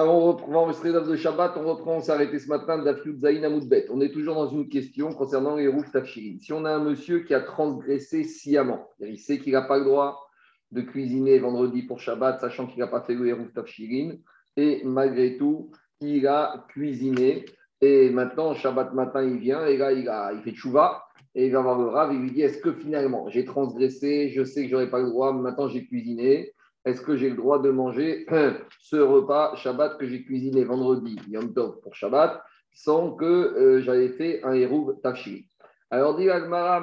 [0.00, 3.84] Alors, on reprend de Shabbat, on reprend, on s'est arrêté ce matin d'Afyud Zain Amoudbet.
[3.90, 6.38] On est toujours dans une question concernant les rouges tafshirin.
[6.40, 9.84] Si on a un monsieur qui a transgressé sciemment, il sait qu'il n'a pas le
[9.84, 10.26] droit
[10.70, 14.14] de cuisiner vendredi pour Shabbat, sachant qu'il n'a pas fait le Hérouf Tafshirin,
[14.56, 15.70] et malgré tout,
[16.00, 17.44] il a cuisiné.
[17.82, 21.04] Et maintenant, Shabbat matin, il vient, et là, il, a, fait chouva,
[21.34, 24.44] et il va voir le Rav, il lui dit Est-ce que finalement, j'ai transgressé, je
[24.44, 26.54] sais que je n'aurai pas le droit, maintenant j'ai cuisiné,
[26.84, 28.26] est-ce que j'ai le droit de manger
[28.80, 34.10] ce repas Shabbat que j'ai cuisiné vendredi, Yom Tov pour Shabbat, sans que euh, j'avais
[34.10, 35.46] fait un Hérouv Tafshiri
[35.90, 36.82] Alors, dit Agmara,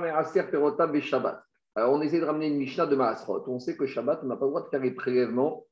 [0.52, 1.44] Perota Shabbat.
[1.76, 3.44] Alors, on essaie de ramener une Mishnah de Maasrot.
[3.48, 5.66] On sait que Shabbat, on n'a pas le droit de faire les prélèvements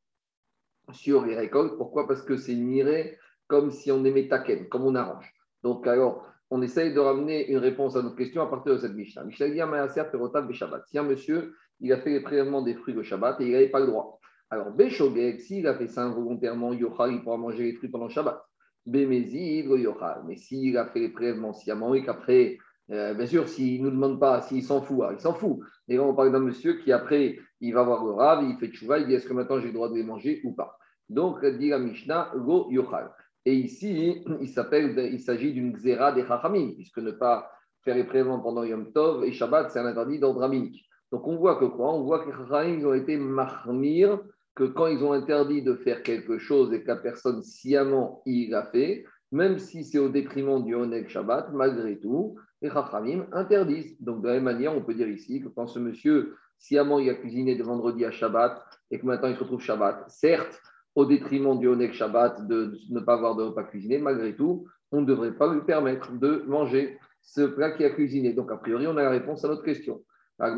[0.92, 1.78] sur les récoltes.
[1.78, 2.08] Pourquoi?
[2.08, 3.17] Parce que c'est miré
[3.48, 5.31] comme si on aimait Taken, comme on arrange.
[5.64, 8.94] Donc, alors, on essaye de ramener une réponse à notre question à partir de cette
[8.94, 9.23] Mishnah.
[9.23, 10.84] Mishnah dit Perotav Shabbat.
[10.88, 13.70] Si un monsieur, il a fait les prélèvements des fruits de Shabbat et il n'avait
[13.70, 14.20] pas le droit.
[14.50, 18.42] Alors, Beshogeg, s'il a fait ça involontairement, Yochal, il pourra manger les fruits pendant Shabbat.
[18.86, 20.23] Bémézid, Yochal.
[20.28, 22.58] Mais s'il a fait les prélèvements sciemment et qu'après,
[22.92, 25.59] euh, bien sûr, s'il ne nous demande pas, s'il s'en fout, il s'en fout.
[25.88, 28.67] Et là, on parle d'un monsieur qui, après, il va voir le Rav, il fait
[28.67, 30.78] tchouva, il dit est-ce que maintenant j'ai le droit de les manger ou pas?
[31.10, 33.12] Donc, dit la Mishnah, Go Yochal.
[33.45, 37.52] Et ici, il s'agit d'une xéra des Chachamim, puisque ne pas
[37.84, 40.84] faire les prélèvements pendant Yom Tov et Shabbat, c'est un interdit d'ordre raminique.
[41.11, 41.94] Donc, on voit que quoi?
[41.94, 44.20] On voit que les Chachamim ont été marmir,
[44.56, 48.48] que quand ils ont interdit de faire quelque chose et que la personne sciemment y
[48.48, 53.98] l'a fait, même si c'est au détriment du Oneg Shabbat, malgré tout, les Chachamim interdisent.
[54.00, 57.09] Donc, de la même manière, on peut dire ici que quand ce monsieur, sciemment, il
[57.09, 58.61] a cuisiné de vendredi à Shabbat
[58.92, 60.61] et que maintenant il se retrouve Shabbat, certes,
[60.95, 65.02] au détriment du Oneg Shabbat de ne pas avoir de repas cuisiné, malgré tout, on
[65.02, 68.33] ne devrait pas lui permettre de manger ce plat qu'il a cuisiné.
[68.33, 70.02] Donc, a priori, on a la réponse à notre question.
[70.38, 70.53] La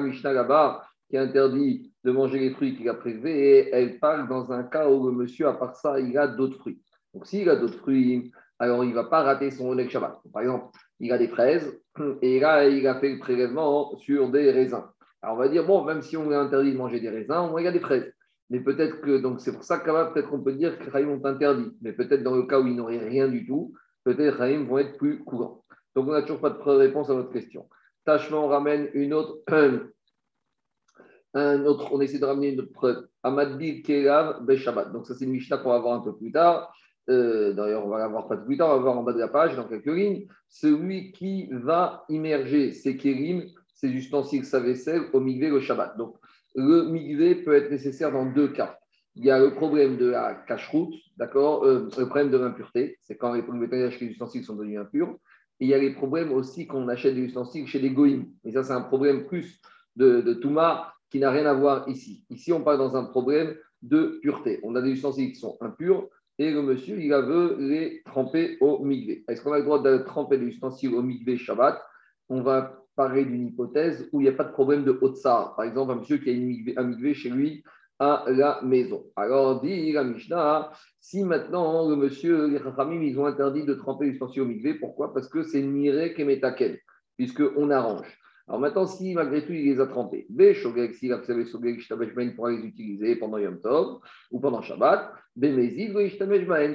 [0.00, 4.64] Mishnah là-bas, qui interdit de manger les fruits qu'il a prélevés, elle parle dans un
[4.64, 6.82] cas où le monsieur, à part ça, il a d'autres fruits.
[7.14, 10.18] Donc, s'il a d'autres fruits, alors il ne va pas rater son Oneg Shabbat.
[10.32, 10.66] Par exemple,
[10.98, 11.80] il a des fraises,
[12.22, 14.84] et là, il a fait le prélèvement sur des raisins.
[15.22, 17.64] Alors, on va dire, bon, même si on est interdit de manger des raisins, il
[17.64, 18.12] y a des fraises.
[18.50, 21.24] Mais peut-être que, donc c'est pour ça que peut-être qu'on peut dire que les ont
[21.24, 21.76] interdit.
[21.82, 24.96] Mais peut-être dans le cas où il n'aurait rien du tout, peut-être les vont être
[24.98, 25.64] plus courants.
[25.96, 27.66] Donc, on n'a toujours pas de réponse à votre question.
[28.04, 29.38] Tachement, on ramène une autre
[31.34, 33.08] on essaie de ramener une autre preuve.
[33.22, 34.92] Amadbi Kelav Beshabbat.
[34.92, 36.72] Donc, ça, c'est une Mishnah qu'on va voir un peu plus tard.
[37.08, 39.18] Euh, d'ailleurs, on va la voir pas plus tard, on va voir en bas de
[39.18, 40.26] la page, dans quelques lignes.
[40.48, 45.96] Celui qui va immerger ses kérim, ses ustensiles, sa vaisselle, au migvé le Shabbat.
[45.96, 46.16] Donc,
[46.54, 48.78] le migvé peut être nécessaire dans deux cas.
[49.14, 53.16] Il y a le problème de la cache-route, d'accord euh, Le problème de l'impureté, c'est
[53.16, 55.16] quand les, les ustensiles sont devenus impurs.
[55.60, 58.26] Il y a les problèmes aussi quand on achète des ustensiles chez les goïms.
[58.44, 59.60] Et ça, c'est un problème plus
[59.96, 62.24] de, de Touma qui n'a rien à voir ici.
[62.30, 64.60] Ici, on parle dans un problème de pureté.
[64.62, 66.08] On a des ustensiles qui sont impurs
[66.38, 69.24] et le monsieur, il veut les tremper au migvé.
[69.28, 71.82] Est-ce qu'on a le droit de tremper les ustensiles au migvé Shabbat?
[72.28, 75.54] On va parler d'une hypothèse où il n'y a pas de problème de Otsa.
[75.56, 77.64] Par exemple, un monsieur qui a un migvé chez lui
[77.98, 79.04] à la maison.
[79.16, 80.70] Alors, dit la Mishnah,
[81.00, 84.74] si maintenant le monsieur, les Rachamim, ils ont interdit de tremper les ustensiles au migvé,
[84.74, 85.14] pourquoi?
[85.14, 86.76] Parce que c'est Nire Kemetaken,
[87.16, 88.18] puisqu'on arrange.
[88.48, 91.82] Alors maintenant, si malgré tout, il les a trempés, Shogeg, s'il a observé Shogeg,
[92.18, 93.98] il pourra les utiliser pendant Yom Tov
[94.30, 95.12] ou pendant Shabbat.
[95.34, 95.92] Bemezid,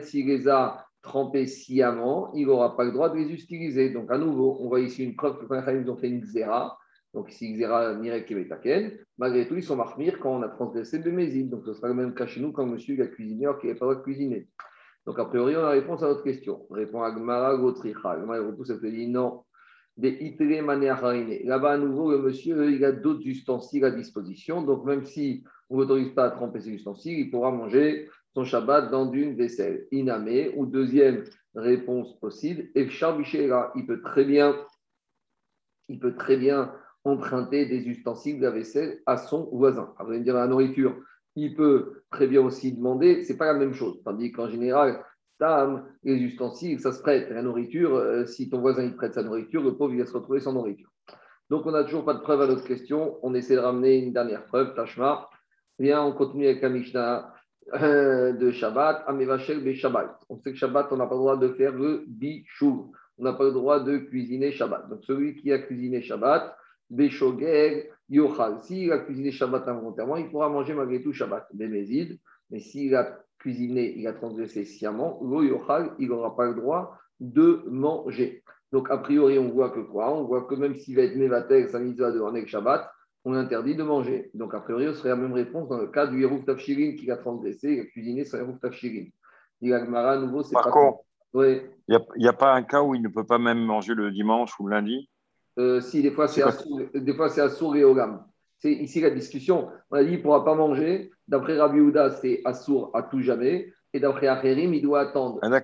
[0.04, 3.90] s'il les a trempés sciemment, il n'aura pas le droit de les utiliser.
[3.90, 6.78] Donc à nouveau, on voit ici une preuve que quand ils ont fait une xéra,
[7.14, 11.50] donc ici xéra mirek et malgré tout, ils sont marmir quand on a transgressé Bemezid.
[11.50, 13.68] Donc ce sera le même cas chez nous quand monsieur il a cuisiné alors qu'il
[13.68, 14.48] n'avait pas le de cuisiner.
[15.06, 16.66] Donc a priori, on a la réponse à notre question.
[16.70, 18.18] On répond à Gmara Gotricha.
[18.18, 19.44] Gmara repousse, te dit non
[19.98, 24.62] des Là-bas, à nouveau, le monsieur, il a d'autres ustensiles à disposition.
[24.62, 28.90] Donc, même si on ne pas à tremper ses ustensiles, il pourra manger son Shabbat
[28.90, 30.54] dans une vaisselle inamée.
[30.56, 31.24] Ou deuxième
[31.56, 32.88] réponse possible, et
[33.76, 34.56] il peut très bien,
[35.90, 36.74] il peut très bien
[37.04, 39.94] emprunter des ustensiles de la vaisselle à son voisin.
[39.96, 40.96] Alors, vous allez dire la nourriture,
[41.36, 44.02] il peut très bien aussi demander, c'est pas la même chose.
[44.04, 45.04] Tandis qu'en général,
[46.04, 47.30] les ustensiles, ça se prête.
[47.30, 50.14] La nourriture, euh, si ton voisin il prête sa nourriture, le pauvre il va se
[50.14, 50.90] retrouver sans nourriture.
[51.50, 53.18] Donc on n'a toujours pas de preuve à notre question.
[53.24, 55.30] On essaie de ramener une dernière preuve, Tashma.
[55.80, 57.34] Bien, on continue avec la Mishnah
[57.74, 60.16] euh, de Shabbat, Amevachel Be Shabbat.
[60.30, 62.92] On sait que Shabbat, on n'a pas le droit de faire le bichou.
[63.18, 64.90] On n'a pas le droit de cuisiner Shabbat.
[64.90, 66.56] Donc celui qui a cuisiné Shabbat,
[66.92, 68.60] Beshogeg, Yochal.
[68.60, 71.48] S'il a cuisiné Shabbat involontairement, il pourra manger malgré tout Shabbat.
[71.54, 72.20] Bémézid.
[72.52, 78.44] Mais s'il a cuisiné, il a transgressé sciemment, il n'aura pas le droit de manger.
[78.72, 80.14] Donc, a priori, on voit que quoi?
[80.16, 82.90] On voit que même s'il va être Mevatel, sa mitzvah de Hanek Shabbat,
[83.26, 84.30] on interdit de manger.
[84.34, 87.10] Donc, a priori, ce serait la même réponse dans le cas du Yerouf Tafshirin qui
[87.12, 89.08] a transgressé, il a cuisiné son Yerouf Tafshirin.
[89.64, 90.64] à nouveau, c'est pas.
[90.64, 91.04] contre,
[91.34, 91.72] il
[92.18, 94.68] n'y a, pas un cas où il ne peut pas même manger le dimanche ou
[94.68, 95.10] le lundi?
[95.62, 96.42] Euh, Si, des fois, c'est
[97.42, 98.24] Assour et Ogam.
[98.58, 99.70] C'est ici la discussion.
[99.90, 101.12] On a dit qu'il ne pourra pas manger.
[101.28, 103.74] D'après Rabbi Houda, c'est Assour à tout jamais.
[103.94, 105.60] Et d'après Acherim, il doit attendre ah,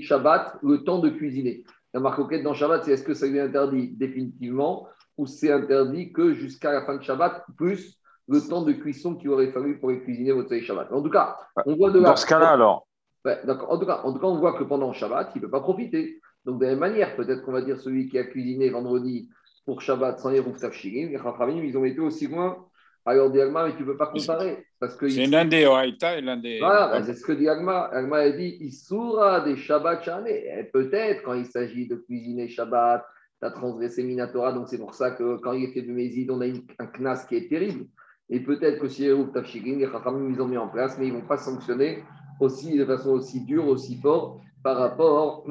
[0.00, 1.64] Shabbat le temps de cuisiner.
[1.94, 4.86] La marque dans Shabbat, c'est est-ce que ça lui est interdit définitivement
[5.18, 9.30] ou c'est interdit que jusqu'à la fin de Shabbat, plus le temps de cuisson qu'il
[9.30, 10.92] aurait fallu pour cuisiner votre Shabbat.
[10.92, 12.86] En tout cas, on voit de Dans ce cas-là, alors
[13.24, 15.60] en, tout cas, en tout cas, on voit que pendant Shabbat, il ne peut pas
[15.60, 16.20] profiter.
[16.44, 19.28] Donc, de la même manière, peut-être qu'on va dire celui qui a cuisiné vendredi
[19.64, 21.18] pour Shabbat sans les roufs les
[21.66, 22.66] ils ont été aussi loin.
[23.04, 24.64] Alors, dit mais tu ne peux pas comparer.
[25.08, 26.60] C'est l'un des Oraïta et l'un des.
[26.60, 27.88] Voilà, c'est ce que dit Agma.
[27.92, 33.04] Agma a dit il soura des Shabbat Et Peut-être quand il s'agit de cuisiner Shabbat,
[33.40, 36.40] tu as transgressé Minatora, donc c'est pour ça que quand il était de Mézid, on
[36.40, 37.86] a un knas qui est terrible.
[38.30, 41.12] Et peut-être que si les roufs les Chachamim, ils ont mis en place, mais ils
[41.12, 42.04] ne vont pas sanctionner
[42.40, 45.44] aussi de façon aussi dure, aussi forte par rapport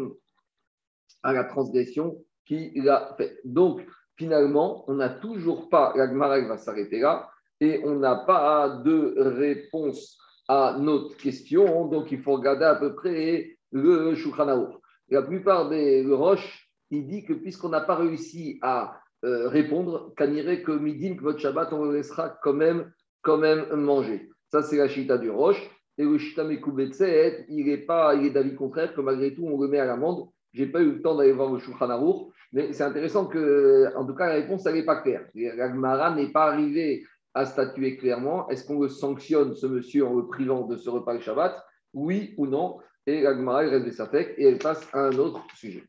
[1.21, 3.39] à la transgression qu'il a faite.
[3.43, 3.85] Donc,
[4.17, 7.29] finalement, on n'a toujours pas, la Gemara va s'arrêter là,
[7.59, 10.17] et on n'a pas de réponse
[10.47, 14.67] à notre question, donc il faut regarder à peu près le Shulchan
[15.09, 20.63] La plupart des roches, il dit que puisqu'on n'a pas réussi à euh, répondre, irait
[20.63, 22.91] que midi, que votre Shabbat, on le laissera quand même,
[23.21, 24.29] quand même manger.
[24.51, 25.61] Ça, c'est la chita du roche.
[25.97, 29.67] Et le Shitamekoubetset, il est pas, il est d'avis contraire que malgré tout, on le
[29.67, 30.27] met à l'amende.
[30.53, 34.05] Je n'ai pas eu le temps d'aller voir le Shulchan mais c'est intéressant que, en
[34.05, 35.25] tout cas, la réponse, elle n'est pas claire.
[35.33, 38.49] La n'est pas arrivé à statuer clairement.
[38.49, 41.63] Est-ce qu'on le sanctionne, ce monsieur, en le privant de ce repas le Shabbat?
[41.93, 42.79] Oui ou non?
[43.07, 45.83] Et la Gemara, elle reste des Safek et elle passe à un autre sujet.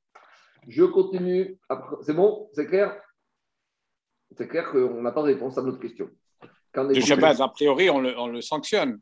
[0.69, 1.59] Je continue.
[2.03, 2.49] C'est bon?
[2.53, 2.97] C'est clair?
[4.37, 6.09] C'est clair qu'on n'a pas de réponse à notre question.
[6.75, 9.01] Le Shabbat, a priori, on le, on le sanctionne.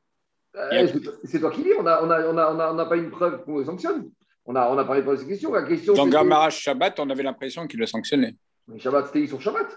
[0.57, 0.89] Euh,
[1.25, 3.45] c'est toi qui dis, on n'a on a, on a, on a, pas une preuve
[3.45, 4.11] qu'on le sanctionne.
[4.47, 5.53] On a, on a parlé de cette question.
[5.53, 8.35] La question Dans Gamarash Shabbat, on avait l'impression qu'il le sanctionnait.
[8.69, 9.69] Mais Shabbat, c'était sur Shabbat.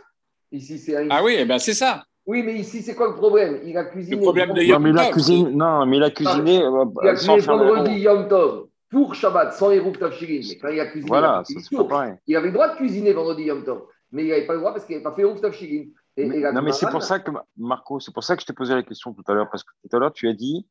[0.51, 2.04] Ici, c'est Ah oui, eh ben c'est ça.
[2.25, 3.60] Oui, mais ici, c'est quoi le problème?
[3.65, 4.15] Il a cuisiné.
[4.15, 6.63] Le problème de Yom non, mais il a cuisiné, non, mais il a cuisiné.
[6.63, 10.48] Ah, il a cuisiné vendredi Yom Tov pour Shabbat, sans les roues Tafshirin.
[10.48, 13.63] Mais quand il a cuisiné, voilà, il, il avait le droit de cuisiner vendredi Yom
[13.65, 13.83] Tov.
[14.12, 15.86] Mais il n'avait pas le droit parce qu'il n'avait pas fait roues Tafshirin.
[16.18, 18.83] non, mais c'est pour ça que, Marco, c'est pour ça que je t'ai posé la
[18.83, 19.50] question tout à l'heure.
[19.51, 20.65] Parce que tout à l'heure, tu as dit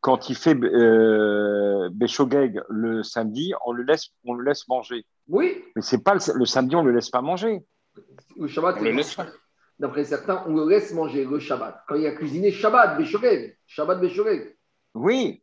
[0.00, 5.04] quand il fait euh, Béchogeg le samedi, on le laisse, on le laisse manger.
[5.28, 5.64] Oui.
[5.74, 7.64] Mais c'est pas le, samedi, on le laisse pas manger.
[8.36, 9.16] Le Shabbat, on le laisse
[9.78, 11.84] D'après certains, on le laisse manger le Shabbat.
[11.86, 13.56] Quand il a cuisiné Shabbat, Béchogeg.
[13.66, 14.56] Shabbat, Béchogeg.
[14.94, 15.40] Oui.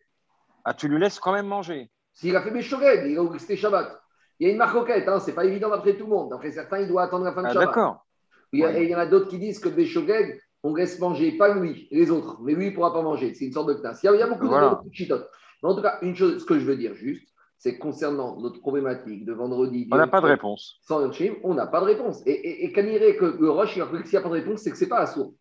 [0.63, 1.89] Ah, tu le laisses quand même manger.
[2.13, 4.01] S'il a fait Béchogeg, il a resté Shabbat.
[4.39, 6.29] Il y a une marcoquette, hein, c'est pas évident d'après tout le monde.
[6.29, 7.67] D'après certains, il doit attendre la fin de ah, Shabbat.
[7.67, 8.05] D'accord.
[8.51, 11.87] Il, il y en a d'autres qui disent que Béchogeg, on laisse manger, pas lui,
[11.91, 13.35] les autres, mais lui, il ne pourra pas manger.
[13.35, 14.01] C'est une sorte de classe.
[14.01, 15.29] Il y a, beaucoup de chitotes.
[15.61, 17.29] Mais en tout cas, une chose, ce que je veux dire juste,
[17.59, 19.87] c'est concernant notre problématique de vendredi.
[19.91, 20.79] On n'a pas de réponse.
[20.81, 21.07] Sans
[21.43, 22.23] on n'a pas de réponse.
[22.25, 24.77] Et, et, et il que le Roche, s'il n'y a pas de réponse, c'est que
[24.77, 25.35] ce n'est pas assourd.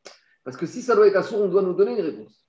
[0.44, 2.44] Parce que si ça doit être assourd, on doit nous donner une réponse.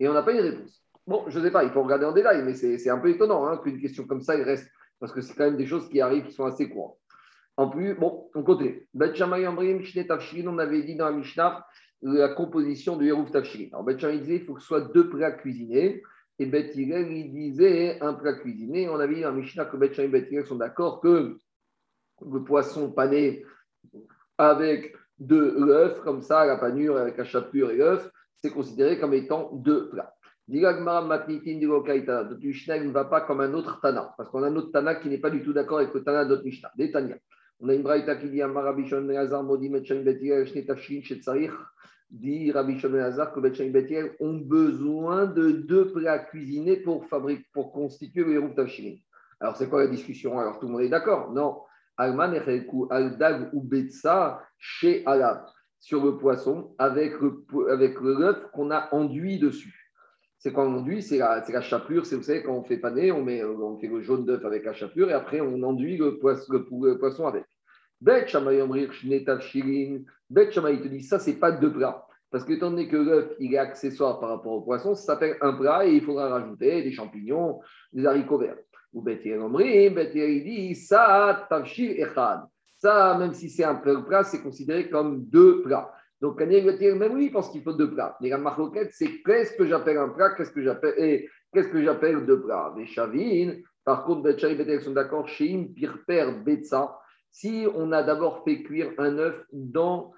[0.00, 0.82] Et on n'a pas une réponse.
[1.06, 3.46] Bon, je ne sais pas, il faut regarder en détail, mais c'est un peu étonnant
[3.46, 4.68] hein, qu'une question comme ça, il reste.
[4.98, 6.98] Parce que c'est quand même des choses qui arrivent qui sont assez courantes.
[7.56, 8.88] En plus, bon, on continue.
[8.94, 11.64] on avait dit dans la Mishnah
[12.02, 13.68] la composition du Hérouf Tafshirin.
[13.72, 16.02] Alors, Bet il disait qu'il faut que ce soit deux plats cuisinés.
[16.38, 18.88] Et Bet il disait un plat cuisiné.
[18.88, 21.36] On avait dit dans Mishnah que Bet et Bet sont d'accord que
[22.24, 23.44] le poisson pané
[24.38, 29.14] avec de l'œuf, comme ça, la panure avec la chapure et l'œuf, c'est considéré comme
[29.14, 30.14] étant deux plats.
[30.46, 34.48] Digagmara Matnitin Digokaita, notre Mishnah ne va pas comme un autre Tana, parce qu'on a
[34.48, 36.70] un autre Tana qui n'est pas du tout d'accord avec le Tana notre Mishnah.
[36.76, 37.16] Des Tanya.
[37.58, 41.50] On a une braïta qui dit Amarabishon Meazar Modi Metchaim Betir Shnetafshin Shetzarich
[42.10, 47.72] dit Rabbi Shimon Hazar que Betiel ont besoin de deux plats cuisinés pour, fabriquer, pour
[47.72, 48.96] constituer le Hérouf Tavshirin.
[49.40, 50.38] Alors, c'est quoi la discussion?
[50.38, 51.32] Alors, tout le monde est d'accord?
[51.32, 51.60] Non.
[51.98, 52.34] Alman
[52.90, 55.46] Aldag ou Betsa chez Alab,
[55.78, 59.92] sur le poisson, avec le, avec l'œuf qu'on a enduit dessus.
[60.38, 63.22] C'est on enduit, c'est la, la, chapelure, c'est vous savez, quand on fait paner, on,
[63.22, 67.26] met, on fait le jaune d'œuf avec la chapelure et après on enduit le poisson
[67.26, 67.44] avec.
[68.00, 68.26] Bet
[70.28, 72.06] Bet il te dit ça, c'est pas deux plats.
[72.30, 75.36] Parce que étant donné que l'œuf, il est accessoire par rapport au poisson, ça s'appelle
[75.40, 77.60] un plat et il faudra rajouter des champignons,
[77.92, 78.58] des haricots verts.
[78.92, 82.40] Ou Bet Bet il dit ça, tavshir echad.
[82.76, 85.92] Ça, même si c'est un plat, c'est considéré comme deux plats.
[86.20, 88.16] Donc, même lui, pense qu'il faut deux plats.
[88.20, 91.82] Mais la marloquette, c'est qu'est-ce que j'appelle un plat, qu'est-ce que j'appelle, et qu'est-ce que
[91.82, 92.74] j'appelle deux plats?
[92.76, 96.98] Les chavines, par contre, Bet Bet sont d'accord, Sheim, Pirper, Betsa
[97.36, 100.14] si on a d'abord fait cuire un œuf dans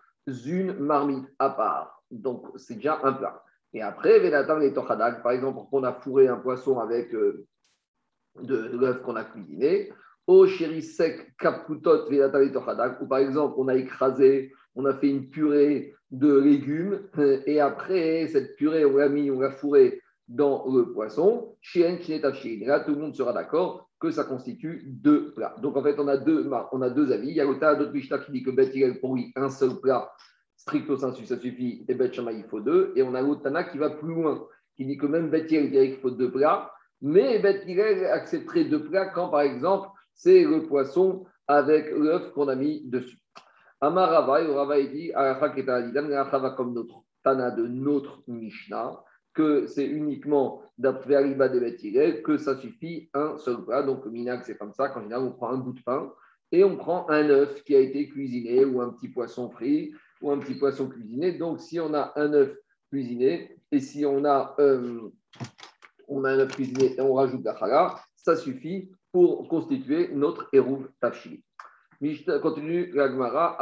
[0.47, 2.01] une marmite à part.
[2.13, 3.43] Donc, c'est déjà un plat.
[3.73, 7.45] Et après, Vénatan et Tochadag, par exemple, on a fourré un poisson avec euh,
[8.41, 9.93] de, l'œuf qu'on a cuisiné,
[10.29, 14.95] au chéri sec, kapkutot, Vénatan et Tochadag, ou par exemple, on a écrasé, on a
[14.95, 17.01] fait une purée de légumes,
[17.47, 22.65] et après, cette purée, on l'a mis, on l'a fourré dans le poisson, chien, et
[22.67, 25.57] là, tout le monde sera d'accord que ça constitue deux plats.
[25.63, 27.29] Donc, en fait, on a deux, on a deux avis.
[27.29, 28.71] Il y a le tas Mishnah qui dit que Bet
[29.01, 30.13] pour lui, un seul plat,
[30.57, 32.93] stricto sensu, ça suffit, et Bet il faut deux.
[32.95, 36.11] Et on a l'autre qui va plus loin, qui dit que même Bet qu'il faut
[36.11, 36.71] deux plats,
[37.01, 42.55] mais Bet accepterait deux plats quand, par exemple, c'est le poisson avec l'œuf qu'on a
[42.55, 43.19] mis dessus.
[43.81, 45.13] Amar Rava, le Rava dit,
[46.57, 49.03] comme notre Tana de notre Mishnah,
[49.35, 53.83] que c'est uniquement d'après des que ça suffit un seul plat.
[53.83, 54.89] Donc, le minac, c'est comme ça.
[54.89, 56.13] Qu'en général, on prend un bout de pain
[56.51, 59.93] et on prend un œuf qui a été cuisiné ou un petit poisson frit
[60.23, 61.33] ou un petit poisson cuisiné.
[61.33, 62.57] Donc, si on a un œuf
[62.91, 65.01] cuisiné et si on a, euh,
[66.09, 70.49] on a un œuf cuisiné et on rajoute la chala, ça suffit pour constituer notre
[70.53, 71.43] hérouve tafshili.
[72.43, 73.57] Continue l'agmara.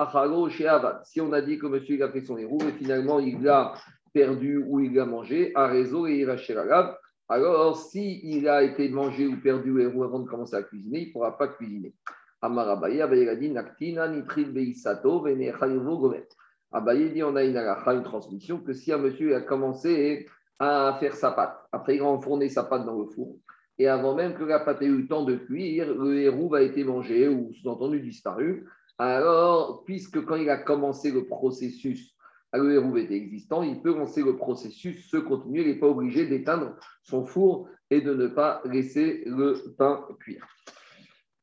[1.04, 3.74] Si on a dit que monsieur a fait son hérouve et finalement il a
[4.16, 8.88] perdu ou il a mangé, à réseau et il la Alors, s'il il a été
[8.88, 11.92] mangé ou perdu ou avant de commencer à cuisiner, il ne pourra pas cuisiner.
[12.40, 16.28] Amarabaye, Abaye dit Naktina, Nitril Beisato, Gomet.
[16.72, 20.26] Abaye dit on a une, une transmission que si un monsieur a commencé
[20.58, 23.36] à faire sa pâte, après il a enfourné sa pâte dans le four,
[23.78, 26.62] et avant même que la pâte ait eu le temps de cuire, le héros a
[26.62, 28.66] été mangé ou sous-entendu disparu.
[28.96, 32.15] Alors, puisque quand il a commencé le processus
[32.52, 36.26] le hérouve était existant, il peut lancer le processus, se continuer, il n'est pas obligé
[36.26, 40.46] d'éteindre son four et de ne pas laisser le pain cuire.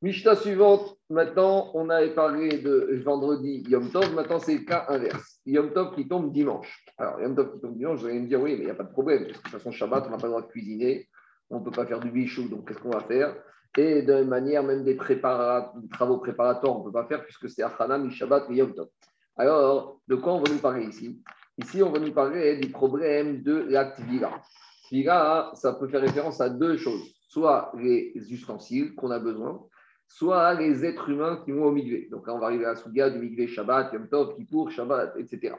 [0.01, 5.39] Mishta suivante, maintenant on avait parlé de vendredi Yom Tov, maintenant c'est le cas inverse.
[5.45, 6.85] Yom Tov qui tombe dimanche.
[6.97, 8.75] Alors Yom Tov qui tombe dimanche, vous allez me dire oui, mais il n'y a
[8.75, 10.47] pas de problème, parce que de toute façon Shabbat, on n'a pas le droit de
[10.47, 11.07] cuisiner,
[11.49, 13.33] on ne peut pas faire du bichou, donc qu'est-ce qu'on va faire?
[13.77, 18.09] Et de manière, même des, travaux préparatoires, on ne peut pas faire puisque c'est Achana,
[18.09, 18.89] Shabbat et Yom Tov.
[19.35, 21.19] Alors, de quoi on va nous parler ici?
[21.57, 24.41] Ici, on va nous parler du problème de la tvila.
[24.87, 27.13] Tvila, ça peut faire référence à deux choses.
[27.27, 29.59] Soit les ustensiles qu'on a besoin,
[30.07, 32.07] soit les êtres humains qui vont au migvé.
[32.11, 35.15] Donc là, on va arriver à la souga du migvé Shabbat, Yom Tov, Kippour, Shabbat,
[35.17, 35.55] etc.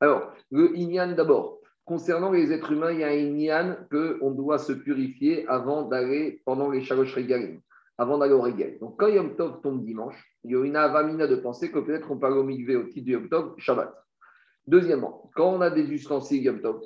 [0.00, 1.58] Alors, le Inyan d'abord.
[1.84, 6.42] Concernant les êtres humains, il y a un Inyan qu'on doit se purifier avant d'aller
[6.44, 7.60] pendant les Shalosh Regalim
[7.98, 8.78] avant d'aller au Régel.
[8.80, 12.10] Donc, quand Yom Tov tombe dimanche, il y a une avamina de penser que peut-être
[12.10, 13.94] on parle au mikvé au titre de Yom Tov, Shabbat.
[14.66, 16.80] Deuxièmement, quand on a des ustensiles Yom Tov,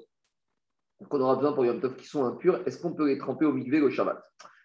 [1.09, 3.53] qu'on aura besoin pour Yom Tov qui sont impurs, est-ce qu'on peut les tremper au
[3.53, 4.23] mikvé au Shabbat?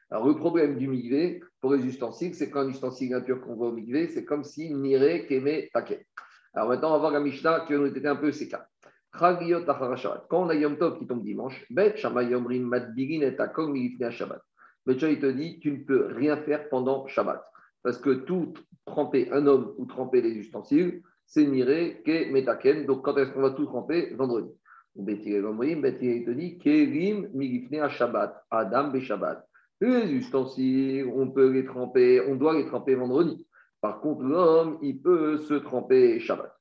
[0.09, 3.73] Alors, le problème du mikvé pour les ustensiles, c'est qu'un ustensile impur qu'on voit au
[3.73, 6.05] mikvé, c'est comme si nire, keme, taket.
[6.53, 8.67] Alors maintenant, on va voir la Mishnah qui nous était un peu séca.
[9.13, 9.37] Quand
[10.31, 13.73] on a Yom Tov qui tombe dimanche, Bet, Shama Yomrim, Madbigin et Akol,
[14.09, 14.41] Shabbat.
[14.85, 17.43] Mais il te dit, tu ne peux rien faire pendant Shabbat.
[17.83, 18.53] Parce que tout
[18.85, 22.85] tremper un homme ou tremper les ustensiles, c'est niré, ke metaken.
[22.85, 24.49] Donc, quand est-ce qu'on va tout tremper Vendredi.
[24.95, 28.99] Il te dit, kerim milifne Shabbat, Adam be.
[29.79, 33.47] Les ustensiles, on peut les tremper, on doit les tremper vendredi.
[33.79, 36.53] Par contre, l'homme, il peut se tremper Shabbat.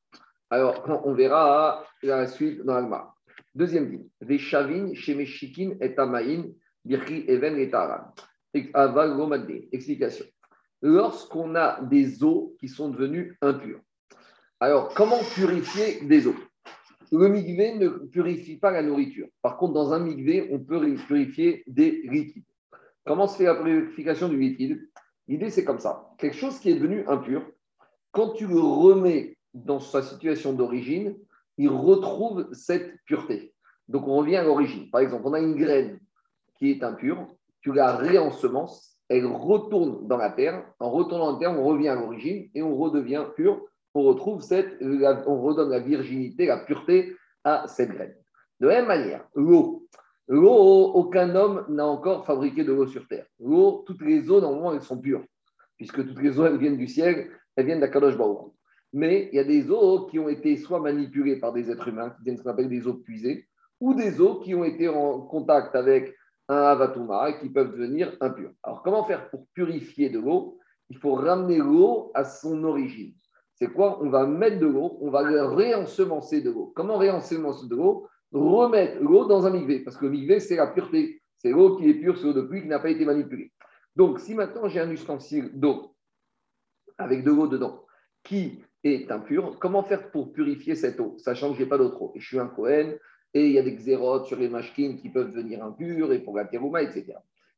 [0.49, 3.15] Alors, on verra la suite dans l'Alma.
[3.55, 4.09] Deuxième ligne.
[4.21, 6.47] Veshavin, Shemeshikin et Tamaïn,
[6.85, 8.13] Birki Even et Taran.
[9.73, 10.25] Explication.
[10.83, 13.81] Lorsqu'on a des eaux qui sont devenues impures.
[14.59, 16.35] Alors, comment purifier des eaux?
[17.13, 19.29] Le migvé ne purifie pas la nourriture.
[19.43, 22.45] Par contre, dans un migvé, on peut purifier des liquides.
[23.07, 24.89] Comment se fait la purification du liquide?
[25.29, 26.09] L'idée, c'est comme ça.
[26.19, 27.47] Quelque chose qui est devenu impur,
[28.11, 31.17] quand tu le remets dans sa situation d'origine,
[31.57, 33.55] il retrouve cette pureté.
[33.87, 34.91] Donc, on revient à l'origine.
[34.91, 36.00] Par exemple, on a une graine
[36.61, 37.27] qui est impure,
[37.63, 40.65] tu la réensemences, elle retourne dans la terre.
[40.79, 43.61] En retournant dans la terre, on revient à l'origine et on redevient pur.
[43.95, 48.15] On retrouve cette, on redonne la virginité, la pureté à cette graine.
[48.61, 49.87] De la même manière, l'eau.
[50.29, 53.27] L'eau, aucun homme n'a encore fabriqué de l'eau sur terre.
[53.41, 55.25] L'eau, toutes les eaux, normalement, elles sont pures,
[55.77, 58.55] puisque toutes les eaux, elles viennent du ciel, elles viennent d'Akadosh Baour.
[58.93, 62.11] Mais il y a des eaux qui ont été soit manipulées par des êtres humains,
[62.11, 63.49] qui viennent ce qu'on appelle des eaux puisées,
[63.81, 66.15] ou des eaux qui ont été en contact avec
[66.51, 68.51] un avatuma qui peuvent devenir impurs.
[68.63, 70.59] Alors, comment faire pour purifier de l'eau?
[70.89, 73.15] Il faut ramener l'eau à son origine.
[73.55, 74.03] C'est quoi?
[74.03, 76.73] On va mettre de l'eau, on va réensemencer de l'eau.
[76.75, 78.09] Comment réensemencer de l'eau?
[78.33, 81.23] Remettre l'eau dans un migvé, parce que le migvé, c'est la pureté.
[81.39, 83.53] C'est l'eau qui est pure, c'est l'eau de pluie qui n'a pas été manipulée.
[83.95, 85.95] Donc, si maintenant j'ai un ustensile d'eau
[86.99, 87.85] avec de l'eau dedans,
[88.25, 92.01] qui est impur, comment faire pour purifier cette eau, sachant que je n'ai pas d'autre
[92.03, 92.95] eau Et je suis un Cohen,
[93.35, 96.37] et il y a des xérotes sur les machines qui peuvent devenir impures, et pour
[96.37, 97.15] la terouma, etc.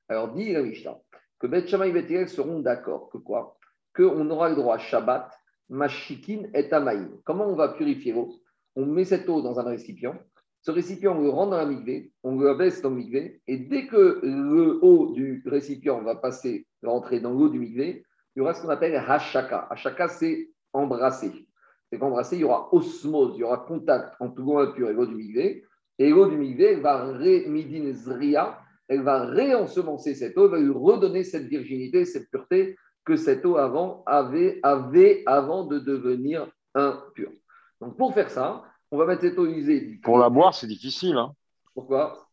[0.08, 0.98] Alors, dit la Mishnah,
[1.38, 3.56] que Beth Shammai et Beth seront d'accord que quoi?
[3.94, 5.30] Qu'on aura le droit Shabbat,
[5.68, 7.18] Mashikin et Amaïm.
[7.24, 8.34] Comment on va purifier l'eau?
[8.76, 10.14] On met cette eau dans un récipient,
[10.62, 13.56] ce récipient, on le rend dans la migvé, on le baisse dans le migvé, et
[13.56, 18.42] dès que le haut du récipient va passer, rentrer dans l'eau du migvé, il y
[18.42, 19.66] aura ce qu'on appelle hashaka.
[19.70, 21.46] Hashaka, c'est embrasser.
[21.92, 25.04] C'est qu'embrasser, il y aura osmose, il y aura contact entre l'eau impure et l'eau
[25.04, 25.62] du migvé,
[25.98, 27.44] et l'eau du migvé va ré
[27.92, 28.58] zria,
[28.88, 33.58] elle va réensemencer cette eau, va lui redonner cette virginité, cette pureté que cette eau
[33.58, 37.32] avant avait, avait avant de devenir impure.
[37.78, 40.00] Donc pour faire ça, on va mettre cette eau usée.
[40.02, 41.18] Pour la boire, c'est difficile.
[41.18, 41.34] Hein.
[41.74, 42.26] Pourquoi?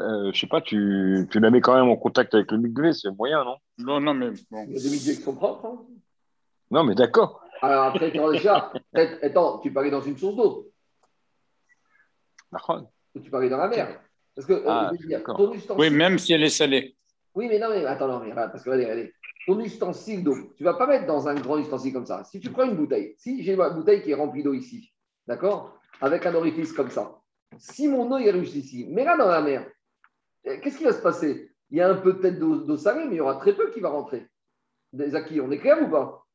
[0.00, 2.92] Euh, Je sais pas, tu, tu, la mets quand même en contact avec le migvé,
[2.92, 3.56] c'est moyen, non?
[3.78, 4.64] Non, non, mais bon.
[4.66, 5.64] Il y a des migvés qui sont propres.
[5.64, 5.78] Hein
[6.72, 7.40] non, mais d'accord.
[7.62, 10.70] Alors après, déjà, attends, tu parlais dans une source d'eau.
[13.14, 14.00] Ou tu parlais dans la mer.
[14.34, 14.92] Parce que, euh, ah,
[15.76, 16.96] Oui, même si elle est salée.
[17.34, 19.14] Oui, mais non, mais attends, non, mais parce que, regardez, regardez.
[19.46, 22.24] Ton ustensile d'eau, tu ne vas pas mettre dans un grand ustensile comme ça.
[22.24, 24.92] Si tu prends une bouteille, si j'ai une bouteille qui est remplie d'eau ici,
[25.26, 27.20] d'accord avec un orifice comme ça.
[27.58, 29.68] Si mon eau est juste ici, mais là dans la mer,
[30.44, 31.52] eh, qu'est-ce qui va se passer?
[31.70, 33.80] Il y a un peu peut-être d'eau salée, mais il y aura très peu qui
[33.80, 34.26] va rentrer.
[34.92, 36.26] Des acquis, on est clair ou pas?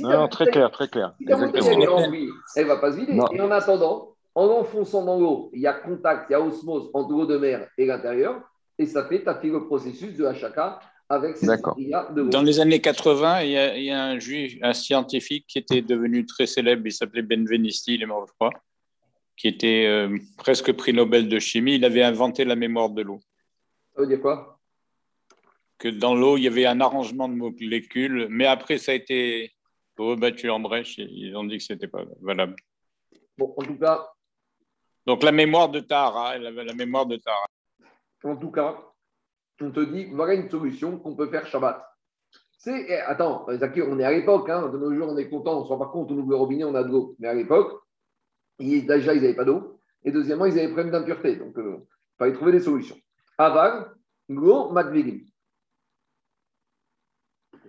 [0.00, 1.14] Non, très clair, très clair.
[1.18, 3.18] Si elle ne va pas se vider.
[3.32, 6.90] Et en attendant, en enfonçant dans l'eau, il y a contact, il y a osmose
[6.94, 8.40] entre l'eau de mer et l'intérieur,
[8.78, 12.60] et ça fait, tu as fait le processus de HK avec cette de Dans les
[12.60, 13.50] années 80, il
[13.82, 18.02] y, a, un juif, un scientifique qui était devenu très célèbre, il s'appelait Benvenisti, il
[18.02, 18.50] est mort, je crois,
[19.36, 21.76] qui était euh, presque prix Nobel de chimie.
[21.76, 23.20] Il avait inventé la mémoire de l'eau.
[23.94, 24.60] Ça veut dire quoi?
[25.78, 29.52] Que dans l'eau, il y avait un arrangement de molécules, mais après, ça a été
[30.02, 32.56] rebattu en brèche ils ont dit que ce n'était pas valable.
[33.36, 34.08] Bon, en tout cas.
[35.06, 37.46] Donc la mémoire de Tara, elle avait la mémoire de Tara.
[38.24, 38.76] En tout cas,
[39.60, 41.84] on te dit, voilà une solution qu'on peut faire Shabbat.
[42.58, 45.60] C'est, eh, attends, on est à l'époque, hein, de nos jours, on est content, on
[45.60, 47.14] ne se rend pas compte, on ouvre le robinet, on a de l'eau.
[47.20, 47.80] Mais à l'époque,
[48.58, 49.80] déjà, ils n'avaient pas d'eau.
[50.04, 51.36] Et deuxièmement, ils avaient problème d'impureté.
[51.36, 51.76] Donc, il euh,
[52.18, 52.96] fallait trouver des solutions.
[53.38, 53.92] Aval,
[54.28, 55.24] go, madvirim.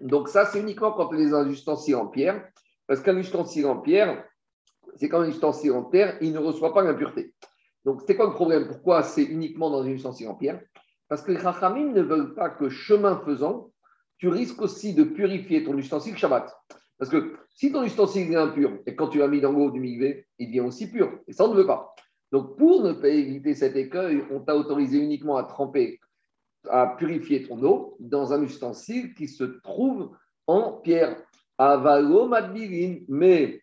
[0.01, 2.47] Donc, ça, c'est uniquement quand les ustensiles en pierre.
[2.87, 4.23] Parce qu'un ustensile en pierre,
[4.95, 7.33] c'est quand un ustensile en terre, il ne reçoit pas l'impureté.
[7.85, 8.67] Donc, c'est quoi le problème?
[8.67, 10.59] Pourquoi c'est uniquement dans un ustensile en pierre?
[11.07, 13.71] Parce que les Chachamim ne veulent pas que chemin faisant,
[14.17, 16.53] tu risques aussi de purifier ton ustensile Shabbat.
[16.97, 19.79] Parce que si ton ustensile est impur et quand tu l'as mis dans l'eau du
[19.79, 21.19] migvé, il devient aussi pur.
[21.27, 21.95] Et ça, on ne veut pas.
[22.31, 25.99] Donc, pour ne pas éviter cet écueil, on t'a autorisé uniquement à tremper,
[26.69, 30.15] à purifier ton eau dans un ustensile qui se trouve
[30.47, 31.17] en pierre.
[31.57, 32.99] Avalo madbirin.
[33.07, 33.61] Mais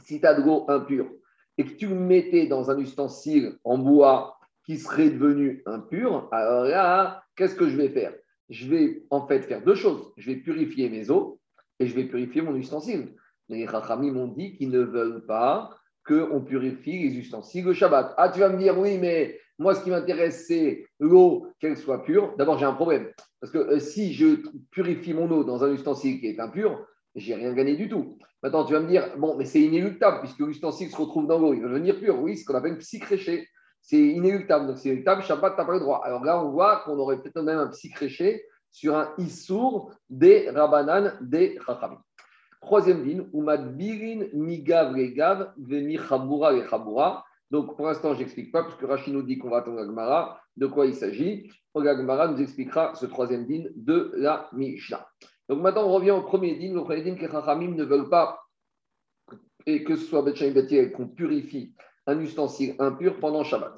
[0.00, 1.10] si tu as de l'eau impure
[1.56, 7.22] et que tu mettais dans un ustensile en bois qui serait devenu impur, alors là,
[7.36, 8.14] qu'est-ce que je vais faire?
[8.50, 10.12] Je vais en fait faire deux choses.
[10.16, 11.40] Je vais purifier mes eaux
[11.78, 13.14] et je vais purifier mon ustensile.
[13.48, 15.70] Les Rachamim m'ont dit qu'ils ne veulent pas
[16.06, 18.14] qu'on purifie les ustensiles le Shabbat.
[18.16, 22.04] Ah, tu vas me dire, oui, mais moi, ce qui m'intéresse, c'est l'eau, qu'elle soit
[22.04, 22.34] pure.
[22.36, 23.10] D'abord, j'ai un problème.
[23.40, 27.34] Parce que euh, si je purifie mon eau dans un ustensile qui est impur, j'ai
[27.34, 28.18] rien gagné du tout.
[28.42, 31.54] Maintenant, tu vas me dire, bon, mais c'est inéluctable, puisque l'ustensile se retrouve dans l'eau,
[31.54, 32.20] il va devenir pur.
[32.20, 33.48] Oui, ce qu'on appelle psychréché
[33.88, 34.66] c'est inéluctable.
[34.66, 36.02] Donc, c'est inéluctable, Shabbat, tu pas le droit.
[36.04, 40.50] Alors là, on voit qu'on aurait peut-être même un petit créché sur un Issour des
[40.50, 42.00] Rabanan des Chachamim.
[42.60, 47.24] Troisième din, Umad Birin Migav Regav Vemi Chabura.
[47.50, 50.40] Donc, pour l'instant, je n'explique pas, puisque Rachid nous dit qu'on va attendre Agmara.
[50.56, 55.06] De quoi il s'agit Agmara nous expliquera ce troisième din de la Mishnah.
[55.48, 56.74] Donc, maintenant, on revient au premier din.
[56.74, 58.40] Le premier din que Chachamim ne veulent pas,
[59.64, 61.72] et que ce soit Betchaim Betiel, qu'on purifie
[62.06, 63.72] un ustensile impur pendant Shabbat.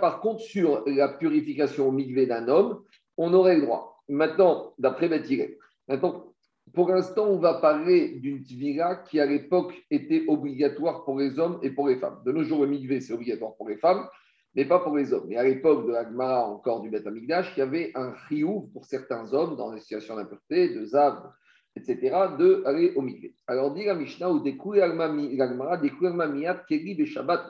[0.00, 2.82] Par contre, sur la purification au d'un homme,
[3.16, 4.02] on aurait le droit.
[4.08, 6.29] Maintenant, d'après Bethiré, maintenant,
[6.74, 11.58] pour l'instant, on va parler d'une tvira qui, à l'époque, était obligatoire pour les hommes
[11.62, 12.20] et pour les femmes.
[12.24, 14.06] De nos jours, le migvé, c'est obligatoire pour les femmes,
[14.54, 15.26] mais pas pour les hommes.
[15.28, 18.84] Mais à l'époque de l'Agmara, encore du Beth Amigdash, il y avait un riouf pour
[18.84, 21.32] certains hommes dans des situations d'impureté, de zav,
[21.74, 21.98] etc.,
[22.38, 23.34] de aller au mikvé.
[23.48, 24.40] Alors, dit la Mishnah, ou
[24.72, 25.78] l'Agmara,
[26.28, 27.48] miyat keri Shabbat.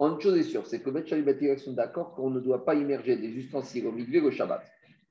[0.00, 3.16] Une chose est sûre, c'est que Beth Shalibat sont d'accord qu'on ne doit pas immerger
[3.16, 4.62] des ustensiles au mikvé le Shabbat.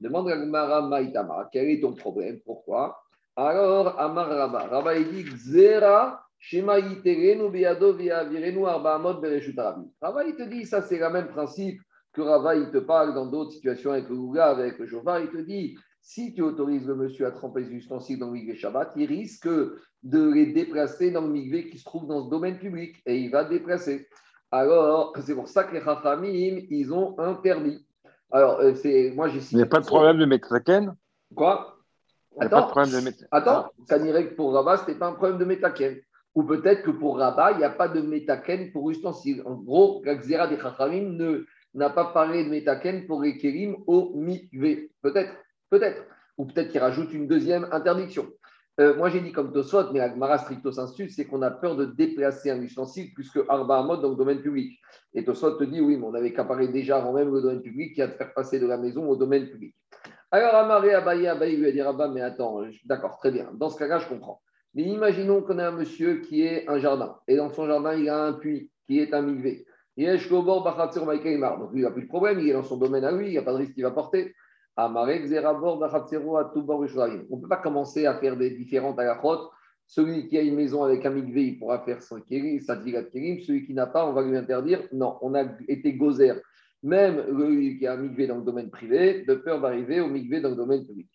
[0.02, 2.40] Demande l'Agmara Maïtama, quel est ton problème?
[2.46, 2.98] Pourquoi?
[3.38, 6.24] Alors, Amar Rabba, Rabba dit Zera.
[6.40, 11.82] Shema Yiterenu Beado Veavirenu Arbaamot Bereshut Rabba, il te dit, ça c'est le même principe
[12.14, 15.30] que Rava, il te parle dans d'autres situations avec le Ouga, avec le Jovar, il
[15.30, 18.94] te dit, si tu autorises le monsieur à tremper les ustensiles dans le migvé Shabbat,
[18.96, 23.02] il risque de les déplacer dans le migvé qui se trouve dans ce domaine public
[23.06, 24.08] et il va déplacer.
[24.52, 27.86] Alors, c'est pour ça que les Chachamim, ils ont interdit.
[28.32, 30.96] Alors, euh, c'est moi j'ai Il n'y a pas de problème de métaken
[31.36, 31.77] Quoi?
[32.48, 32.72] Attends,
[33.32, 35.98] attends, ça dirait que pour Rabat, ce pas un problème de métaken.
[36.36, 39.42] Ou peut-être que pour Rabat, il n'y a pas de métaken pour ustensile.
[39.46, 41.18] En gros, la Xéra des Chachamim
[41.74, 44.92] n'a pas parlé de métaken pour les Kérim au mikvé.
[45.02, 45.34] Peut-être,
[45.70, 46.04] peut-être.
[46.38, 48.28] Ou peut-être qu'il rajoute une deuxième interdiction.
[48.80, 51.86] Euh, moi, j'ai dit comme Tosot, mais Agmara stricto sensu, c'est qu'on a peur de
[51.86, 54.80] déplacer un ustensile plus que Arba Amod dans le domaine public.
[55.16, 57.64] Et Tosot te dit, oui, mais on avait qu'à parler déjà avant même le domaine
[57.64, 59.74] public qui a de faire passer de la maison au domaine public.
[60.32, 61.82] Alors, Amaré Abaye, Abaye lui a dit,
[62.14, 63.50] mais attends, d'accord, très bien.
[63.54, 64.42] Dans ce cas-là, je comprends.
[64.74, 68.10] Mais imaginons qu'on a un monsieur qui est un jardin, et dans son jardin, il
[68.10, 69.66] a un puits qui est un migvé.
[69.98, 73.38] Donc, il n'a plus de problème, il est dans son domaine à lui, il n'y
[73.38, 74.36] a pas de risque qu'il va porter.
[74.80, 75.06] On ne
[77.42, 79.50] peut pas commencer à faire des différentes agachotes.
[79.88, 83.40] Celui qui a une maison avec un migvé, il pourra faire sa digat kérim.
[83.40, 84.88] Celui qui n'a pas, on va lui interdire.
[84.92, 86.36] Non, on a été gozer.
[86.88, 90.52] Même celui qui a un dans le domaine privé, de peur d'arriver au migvé dans
[90.52, 91.10] le domaine public.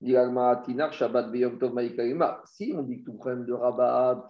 [0.00, 0.16] Si
[2.74, 4.26] on dit que tout problème de rabat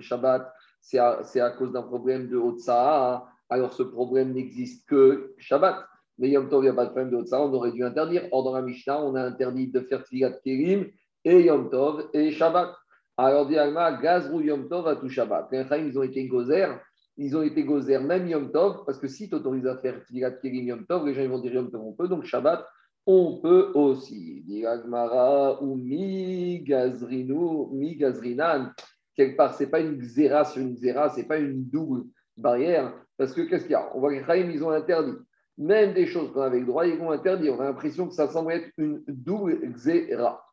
[0.00, 5.82] Shabbat, c'est à, à, cause d'un problème de Otsaha, alors ce problème n'existe que Shabbat.
[6.18, 8.28] Mais Yom Tov, il n'y a pas de problème de ça, on aurait dû interdire.
[8.32, 10.90] Or, dans la Mishnah, on a interdit de faire Tfilat Kérim
[11.24, 12.74] et Yom Tov et Shabbat.
[13.16, 15.48] Alors, dit Alma, Gazrou Yom Tov à tout Shabbat.
[15.52, 16.78] Les ils ont été gozer,
[17.16, 20.32] ils ont été gozer même Yom Tov, parce que si tu autorises à faire Tfilat
[20.32, 22.66] Kérim Yom Tov, les gens vont dire Yom Tov, on peut, donc Shabbat,
[23.06, 24.42] on peut aussi.
[24.46, 28.70] Dit Agmara, ou mi Gazrinu, mi Gazrinan.
[29.14, 32.04] Quelque part, ce n'est pas une xéra sur une xéra, ce n'est pas une double
[32.36, 33.90] barrière, parce que qu'est-ce qu'il y a?
[33.94, 35.16] On voit que les ils ont interdit
[35.58, 37.54] même des choses qu'on avait le droit, ils vont interdire.
[37.54, 40.44] On a l'impression que ça semble être une double xéra.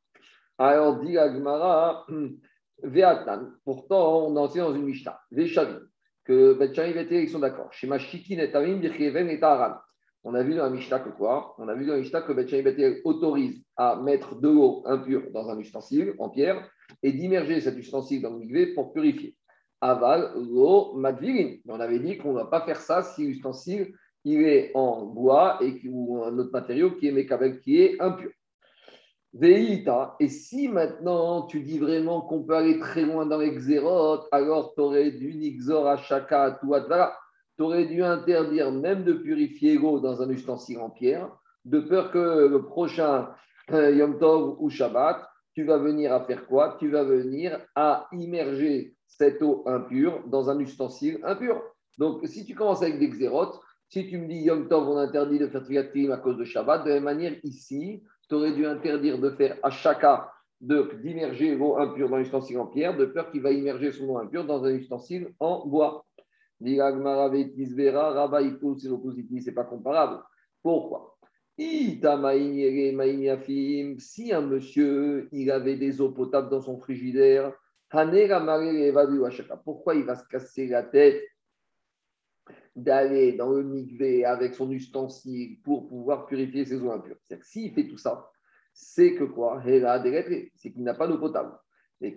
[0.58, 2.06] Alors, dit Agmara,
[2.84, 5.82] Veatan, pourtant, on enseigne dans une Mishnah, Veshavim,
[6.26, 7.72] que Betcharim et ils sont d'accord.
[7.74, 9.76] Chez Mashikin et et Aran.
[10.26, 11.54] On a vu dans la Mishnah que quoi?
[11.58, 16.14] On a vu dans Mishnah que autorise à mettre de l'eau impure dans un ustensile
[16.18, 16.70] en pierre
[17.02, 19.36] et d'immerger cet ustensile dans le migvé pour purifier.
[19.82, 21.58] Aval, l'eau, madvirin.
[21.68, 25.60] On avait dit qu'on ne va pas faire ça si l'ustensile il est en bois
[25.62, 28.32] et, ou un autre matériau qui est qui est impur.
[29.34, 34.74] Veïta, et si maintenant tu dis vraiment qu'on peut aller très loin dans l'exérote, alors
[34.76, 40.22] tu aurais dû nixor à chaka tu aurais dû interdire même de purifier l'eau dans
[40.22, 41.32] un ustensile en pierre,
[41.66, 43.30] de peur que le prochain
[43.72, 46.78] euh, Yom Tov ou Shabbat, tu vas venir à faire quoi?
[46.80, 51.62] Tu vas venir à immerger cette eau impure dans un ustensile impur.
[51.98, 55.40] Donc, si tu commences avec des xérotes, si tu me dis Yom Tov, on interdit
[55.40, 58.66] de faire Triat à cause de Shabbat, de la même manière, ici, tu aurais dû
[58.66, 60.26] interdire de faire à chacun
[60.62, 64.46] d'immerger l'eau impure dans l'ustensile en pierre, de peur qu'il va immerger son eau impure
[64.46, 66.06] dans un ustensile en bois.
[69.42, 70.24] c'est pas comparable.
[70.62, 71.18] Pourquoi?
[71.60, 72.00] Si
[74.32, 77.54] un monsieur il avait des eaux potables dans son frigidaire,
[79.64, 81.22] pourquoi il va se casser la tête
[82.76, 87.18] d'aller dans le mikvé avec son ustensile pour pouvoir purifier ses eaux impures.
[87.24, 88.30] C'est-à-dire s'il fait tout ça,
[88.74, 89.62] c'est que quoi?
[90.56, 91.52] C'est qu'il n'a pas d'eau potable.
[92.02, 92.14] Et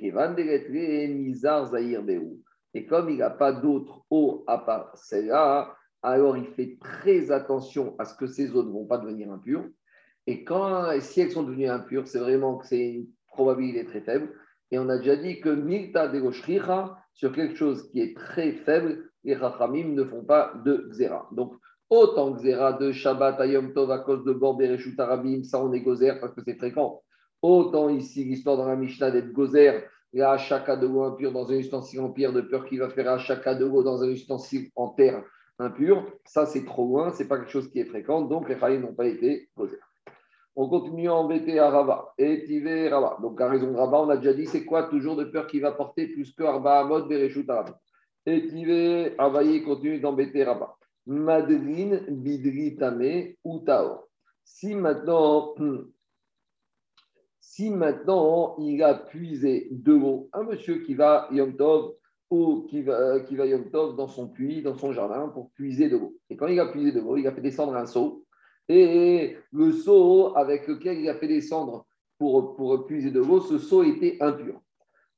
[2.75, 7.95] Et comme il n'a pas d'autre eau à part celle-là, alors il fait très attention
[7.99, 9.69] à ce que ces eaux ne vont pas devenir impures.
[10.27, 14.33] Et quand, si elles sont devenues impures, c'est vraiment que c'est une probabilité très faible.
[14.71, 16.21] Et on a déjà dit que Milta de
[17.12, 21.29] sur quelque chose qui est très faible, les Rachamim ne font pas de Xéra.
[21.33, 21.55] Donc,
[21.91, 25.81] autant Xéra de Shabbat à Yom Tov à cause de et Arabim, ça on est
[25.81, 27.03] Gozer parce que c'est fréquent.
[27.43, 31.33] Autant ici, l'histoire dans la Mishnah d'être Gozer, il y a Achaka de l'eau impure
[31.33, 34.09] dans un ustensile en pierre, de peur qu'il va faire Achaka de l'eau dans un
[34.09, 35.23] ustensile en terre
[35.59, 36.07] impure.
[36.25, 38.95] Ça, c'est trop loin, c'est pas quelque chose qui est fréquent, donc les Rachamim n'ont
[38.95, 39.81] pas été Gozer.
[40.55, 42.15] On continue à embêter à Rabat.
[42.17, 43.19] Et Rabat.
[43.21, 45.61] Donc, à raison de Rabat, on a déjà dit, c'est quoi toujours de peur qu'il
[45.61, 47.75] va porter plus que Arba Amod Bereshut Arabim?
[48.27, 50.77] Et Tivé, Avaye continue d'embêter Rabat.
[51.07, 53.65] Madrine, Bidri, Tamé ou.
[54.45, 55.55] Si maintenant,
[57.41, 61.95] si maintenant il a puisé de l'eau, un monsieur qui va Yom Tov
[62.31, 66.17] ou qui va, qui va dans son puits, dans son jardin pour puiser de l'eau.
[66.29, 68.25] Et quand il a puisé de l'eau, il a fait descendre un seau.
[68.69, 71.87] Et le seau avec lequel il a fait descendre
[72.19, 74.61] pour, pour puiser de l'eau, ce seau était impur.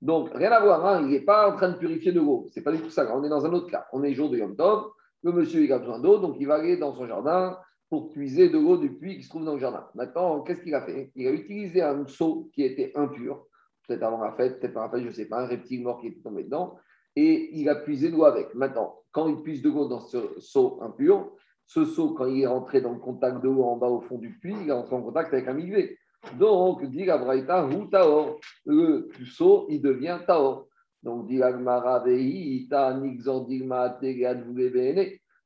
[0.00, 2.46] Donc, rien à voir, hein, il n'est pas en train de purifier de l'eau.
[2.50, 3.11] Ce n'est pas du tout ça.
[3.16, 3.87] On est dans un autre cas.
[3.92, 4.84] On est jour de Yom Tov.
[5.24, 7.58] Le monsieur, il a besoin d'eau, donc il va aller dans son jardin
[7.90, 9.88] pour puiser de l'eau du puits qui se trouve dans le jardin.
[9.94, 11.11] Maintenant, qu'est-ce qu'il a fait?
[11.16, 13.46] Il a utilisé un seau qui était impur,
[13.87, 16.00] peut-être avant la fête, peut-être avant la fête, je ne sais pas, un reptile mort
[16.00, 16.76] qui était tombé dedans,
[17.16, 18.54] et il a puisé de l'eau avec.
[18.54, 21.32] Maintenant, quand il puise de l'eau dans ce seau impur,
[21.66, 24.18] ce seau, quand il est rentré dans le contact de l'eau en bas au fond
[24.18, 25.97] du puits, il est rentré en contact avec un migvé.
[26.38, 28.40] Donc, dit la Braïta, ou taor.
[28.66, 30.68] Le seau, il devient taor.
[31.02, 31.52] Donc, dit la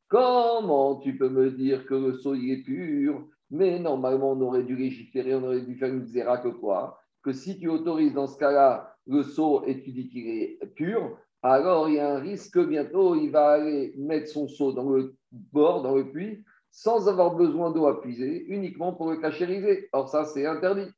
[0.08, 3.26] Comment tu peux me dire que le seau, il est pur?
[3.50, 6.98] Mais normalement, on aurait dû légiférer, on aurait dû faire une zéra que quoi?
[7.22, 11.18] Que si tu autorises dans ce cas-là le seau et tu dis qu'il est pur,
[11.42, 14.88] alors il y a un risque que bientôt il va aller mettre son seau dans
[14.88, 19.90] le bord, dans le puits, sans avoir besoin d'eau à puiser, uniquement pour le cachériser.
[19.92, 20.90] Or, ça, c'est interdit.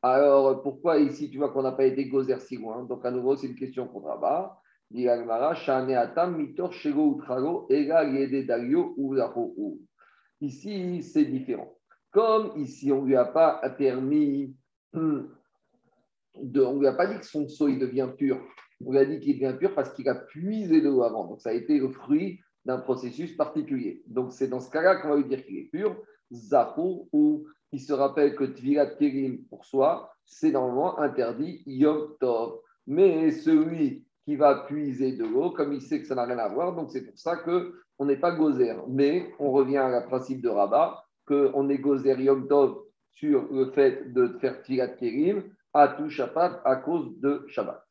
[0.00, 2.84] Alors, pourquoi ici, tu vois qu'on n'a pas été gozer si loin?
[2.84, 4.58] Donc, à nouveau, c'est une question qu'on rabat.
[10.40, 11.74] Ici, c'est différent.
[12.10, 14.56] Comme ici, on ne lui a pas permis,
[14.94, 18.40] de, on ne lui a pas dit que son seau il devient pur.
[18.82, 21.26] On lui a dit qu'il devient pur parce qu'il a puisé de l'eau avant.
[21.26, 24.02] Donc, ça a été le fruit d'un processus particulier.
[24.06, 25.96] Donc, c'est dans ce cas-là qu'on va lui dire qu'il est pur,
[26.30, 32.60] Zahou, ou il se rappelle que Tvilat Kerim pour soi, c'est normalement interdit Yom Tov.
[32.86, 36.48] Mais celui qui va puiser de l'eau, comme il sait que ça n'a rien à
[36.48, 38.76] voir, donc c'est pour ça qu'on n'est pas gozer.
[38.86, 43.70] Mais on revient à la principe de Rabat, qu'on est gozer Yom Tov sur le
[43.70, 47.82] fait de faire Tvilat Kerim à tout Shabbat à cause de Shabbat.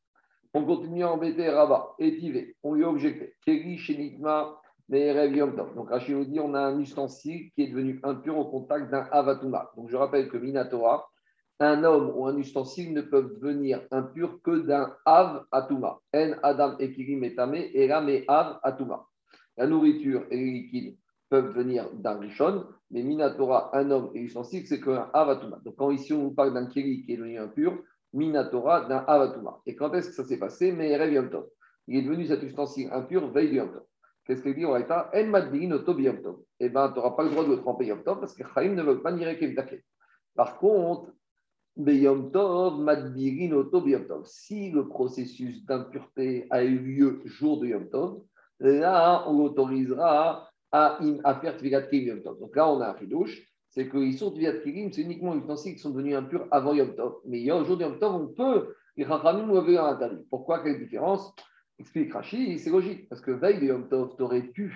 [0.53, 2.55] On continue à embêter Rabat et Tivé.
[2.61, 3.33] On lui a objecté.
[3.43, 8.45] Keri Shenitma donc Rachid nous dit on a un ustensile qui est devenu impur au
[8.45, 9.71] contact d'un avatuma.
[9.75, 11.09] Donc je rappelle que Minatora,
[11.59, 15.99] un homme ou un ustensile ne peuvent devenir impur que d'un av atuma.
[16.13, 19.05] En adam ekirim etame et av atuma.
[19.57, 20.97] La nourriture et les liquides
[21.29, 25.59] peuvent venir d'un rishon, mais Minatora, un homme et l'ustensile, c'est qu'un avatuma.
[25.65, 27.77] Donc quand ici on nous parle d'un kiri qui est devenu impur,
[28.13, 29.59] Minatora d'un avatuma.
[29.65, 30.71] Et quand est-ce que ça s'est passé?
[30.71, 30.91] Mais
[31.87, 33.59] Il est devenu cet ustensile impur veille du
[34.27, 37.45] Qu'est-ce qu'il dit En l'état, En madbin auto Eh bien, tu n'auras pas le droit
[37.45, 39.83] de le tremper yom tov parce que Chaim ne veut pas nier Kevdaket.
[40.35, 41.13] Par contre,
[41.77, 42.31] Beyom
[42.83, 44.25] Madbirin Tov.
[44.25, 48.21] Si le processus d'impureté a eu lieu jour de Yom Tov,
[48.59, 52.39] là, on l'autorisera à, à, faire Tvilat Kirim Yom Tov.
[52.39, 55.75] Donc là, on a un ridouche, c'est que sources Tvilat Kirim, c'est uniquement les ustensiles
[55.75, 57.17] qui sont devenus impurs avant Yom Tov.
[57.25, 60.23] Mais il y a un jour de Yom Tov, on peut, les Rachamim nous avaient.
[60.29, 60.63] Pourquoi?
[60.63, 61.33] Quelle différence?
[61.79, 64.73] Explique Rashi, c'est logique, parce que veille de Yom Tov, tu pu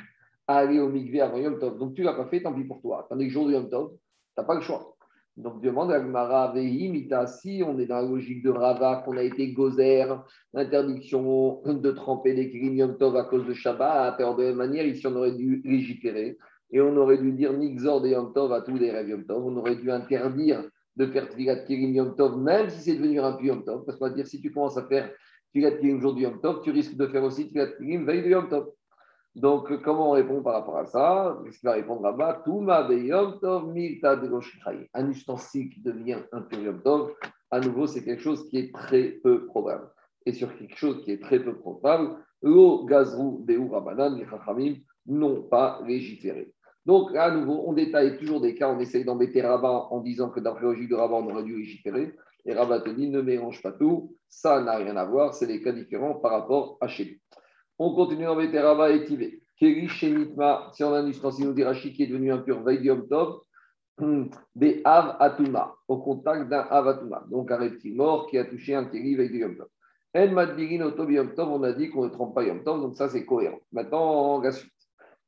[0.47, 1.79] aller au Mikvé avant Yom Tov.
[1.79, 3.07] Donc tu ne l'as pas fait, tant pis pour toi.
[3.09, 3.93] Tandis que jour de Yom Tov,
[4.37, 4.95] tu pas le choix.
[5.37, 9.23] Donc demande à Gmara Mita, si on est dans la logique de Rava, qu'on a
[9.23, 10.05] été gozer,
[10.53, 14.57] l'interdiction de tremper les krims Yom Tov à cause de Shabbat, alors de la même
[14.57, 16.37] manière, ici on aurait dû légiférer
[16.71, 19.45] et on aurait dû dire Nixor de Yom Tov à tous les rêves Yom Tov.
[19.45, 20.63] On aurait dû interdire
[20.97, 24.09] de faire Tvigat Kirim Yom Tov, même si c'est devenu un Yom Tov, parce qu'on
[24.09, 25.09] va dire si tu commences à faire
[25.51, 28.49] Tfilat Kirim aujourd'hui Yom Tov, tu risques de faire aussi Tfilat Kirim veille de Yom
[28.49, 28.71] Tov.
[29.35, 31.37] Donc, comment on répond par rapport à ça?
[31.43, 34.29] Qu'est-ce qu'il va répondre là-bas Touma Yom Tov, Milta de
[34.93, 37.13] Un ustensile qui devient un pur Yom Tov,
[37.49, 39.89] à nouveau, c'est quelque chose qui est très peu probable.
[40.25, 44.75] Et sur quelque chose qui est très peu probable, l'eau gazrou de Rabanan, les Chachamim,
[45.05, 46.53] n'ont pas légiféré.
[46.85, 50.39] Donc, à nouveau, on détaille toujours des cas, on essaye d'embêter Rabat en disant que
[50.39, 52.13] d'après logique de Rabat, on aurait dû légiférer.
[52.45, 55.61] Et Rabat te dit ne mélange pas tout, ça n'a rien à voir, c'est des
[55.61, 57.21] cas différents par rapport à chez lui.
[57.77, 59.41] On continue embêter Rabat et Tivé.
[59.57, 63.41] Keri Shemitma, si on a un ustensile d'Irachi qui est devenu impur, Vaidium Tov,
[64.55, 68.73] des Av Atuma, au contact d'un Av Atuma, donc un reptile mort qui a touché
[68.73, 69.67] un Keri Vaidium Tov.
[70.15, 73.07] En Madbigin Yom Tov, on a dit qu'on ne trompe pas Yom Tov, donc ça
[73.07, 73.59] c'est cohérent.
[73.71, 74.71] Maintenant, la suite.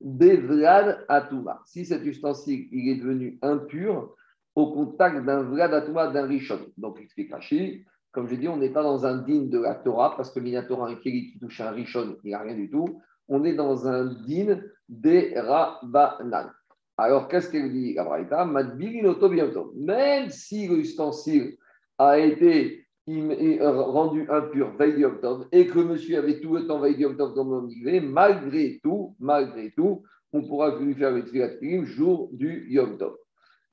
[0.01, 4.13] Devlad Atuma, si cet ustensile il est devenu impur,
[4.55, 6.59] au contact d'un Vladatuma, d'un Rishon.
[6.77, 10.15] Donc, explique Rashi, comme je dis, on n'est pas dans un din de la Torah,
[10.15, 13.01] parce que Minatora, un Kéli qui touche un Rishon, il n'y a rien du tout.
[13.27, 16.51] On est dans un din des Rabbanan.
[16.97, 21.57] Alors, qu'est-ce qu'elle dit, Gabraïta Même si l'ustensile
[21.97, 25.05] a été rendu impur veille
[25.51, 30.41] et que monsieur avait tout le temps veille le migré, malgré tout, malgré tout, on
[30.43, 33.15] pourra lui faire le jour du Yom Tov.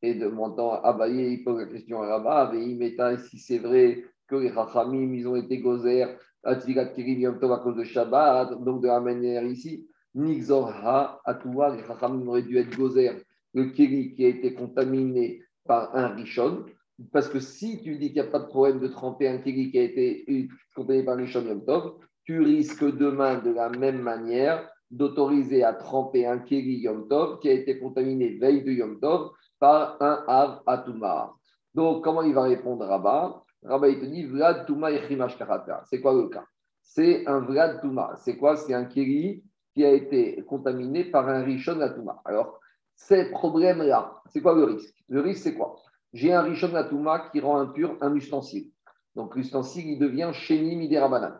[0.03, 2.97] Et de mon temps, Abaye, il pose la question à Rabat, et
[3.29, 6.07] si c'est vrai que les Chachamim, ils ont été gozer
[6.43, 11.77] à Tzigat Kirim à cause de Shabbat, donc de la manière ici, Nixor Ha, Atoua,
[11.77, 16.65] les Chachamim auraient dû être gozer, le Kiri qui a été contaminé par un Rishon,
[17.13, 19.71] parce que si tu dis qu'il n'y a pas de problème de tremper un Kiri
[19.71, 24.01] qui a été contaminé par un Rishon Yom Tov, tu risques demain de la même
[24.01, 28.99] manière d'autoriser à tremper un Keri Yom Tov qui a été contaminé veille de Yom
[29.01, 31.33] Tov par un Av Atuma.
[31.75, 35.83] Donc, comment il va répondre Rabat Rabat, il te dit Vlad Touma Echimash Karata.
[35.85, 36.45] C'est quoi le cas?
[36.81, 38.15] C'est un Vlad Touma.
[38.17, 38.57] C'est quoi?
[38.57, 39.45] C'est un Keri
[39.75, 42.21] qui a été contaminé par un Rishon Atuma.
[42.25, 42.59] Alors,
[42.97, 44.97] ces problèmes-là, c'est quoi le risque?
[45.09, 45.77] Le risque, c'est quoi?
[46.13, 48.71] J'ai un Rishon Atuma qui rend impur un ustensile.
[49.15, 51.39] Donc, l'ustensile, il devient Sheni Miderabanan.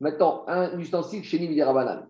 [0.00, 2.06] Maintenant, un ustensile Sheni Miderabanan,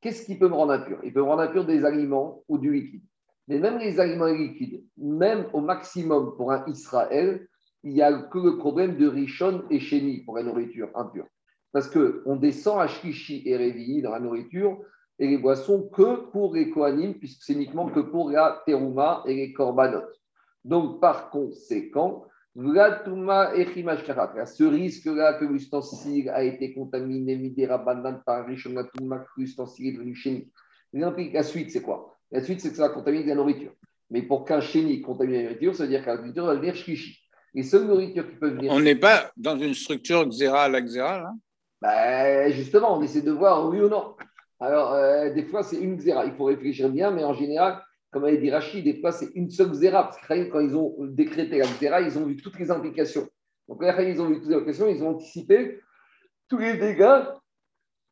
[0.00, 0.98] qu'est-ce qui peut me rendre impur?
[1.04, 3.04] Il peut me rendre impur des aliments ou du liquide.
[3.48, 7.46] Mais même les aliments liquides, même au maximum pour un Israël,
[7.84, 11.26] il n'y a que le problème de Rishon et Sheni pour la nourriture impure.
[11.72, 14.78] Parce qu'on descend à Shlishi et Révi dans la nourriture
[15.18, 19.34] et les boissons que pour les Kohanim, puisque c'est uniquement que pour la Teruma et
[19.34, 20.02] les Korbanot.
[20.64, 22.24] Donc, par conséquent,
[22.56, 30.16] ce risque-là que l'ustensile a été contaminé, Midera Bandan par Rishon que l'ustensile est devenu.
[31.32, 32.15] La suite, c'est quoi?
[32.32, 33.72] La suite, c'est que ça va contaminer la nourriture.
[34.10, 36.76] Mais pour qu'un Sheni contamine la nourriture, ça veut dire que la nourriture va devenir
[36.76, 37.18] Shlishi.
[37.54, 38.72] Les seules nourritures qui peuvent venir.
[38.72, 41.32] On n'est pas dans une structure xéra à la xéra, là
[41.80, 44.14] ben, Justement, on essaie de voir oui ou non.
[44.60, 46.24] Alors, euh, des fois, c'est une xéra.
[46.26, 49.50] Il faut réfléchir bien, mais en général, comme avait dit Rachid, des fois, c'est une
[49.50, 50.04] seule xéra.
[50.04, 53.28] Parce que quand ils ont décrété la xéra, ils ont vu toutes les implications.
[53.68, 55.80] Donc, quand ils ont vu toutes les implications, ils ont anticipé
[56.48, 57.24] tous les dégâts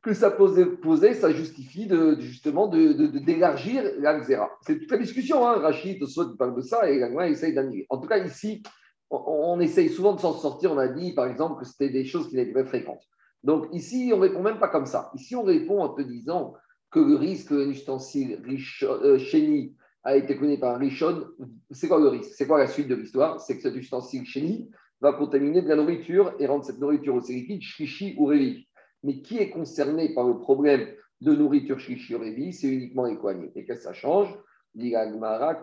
[0.05, 4.51] que ça posait, ça justifie de, justement d'élargir de, xéra.
[4.61, 5.49] C'est toute la discussion.
[5.49, 5.59] Hein.
[5.59, 5.99] Rachid,
[6.39, 7.87] parle de ça et il essaye d'annuler.
[7.89, 8.63] En tout cas, ici,
[9.11, 10.73] on, essaye souvent de s'en sortir.
[10.73, 13.03] On a dit, par exemple, que c'était des choses qui n'étaient pas fréquentes.
[13.45, 15.11] Donc ici, on ne répond même pas comme ça.
[15.15, 16.55] Ici, on répond en te disant
[16.91, 18.43] que le risque d'un ustensile
[18.83, 21.25] euh, chéni a été connu par un richon.
[21.71, 22.33] C'est quoi le risque?
[22.35, 23.41] C'est quoi la suite de l'histoire?
[23.41, 27.35] C'est que cet ustensile chéni va contaminer de la nourriture et rendre cette nourriture aussi
[27.35, 28.67] liquide, shrishi ou révi.
[29.05, 30.89] Mais qui est concerné par le problème
[31.21, 33.51] de nourriture shrishi ou révi C'est uniquement les Kohanim.
[33.55, 34.35] Et qu'est-ce que ça change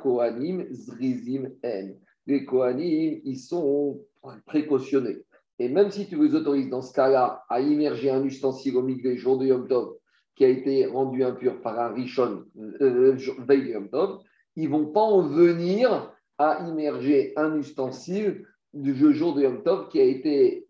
[0.01, 1.89] Kohanim, Zrizim, En.
[2.27, 3.99] Les Kohanim, ils sont
[4.45, 5.17] précautionnés.
[5.59, 9.15] Et même si tu les autorises dans ce cas-là à immerger un ustensile au milieu
[9.15, 9.95] jour de Yom Tov
[10.35, 12.45] qui a été rendu impur par un Rishon
[12.81, 13.15] euh,
[13.47, 14.21] veille de Yom Tov,
[14.55, 19.89] ils ne vont pas en venir à immerger un ustensile du jour de Yom Tov
[19.89, 20.65] qui a été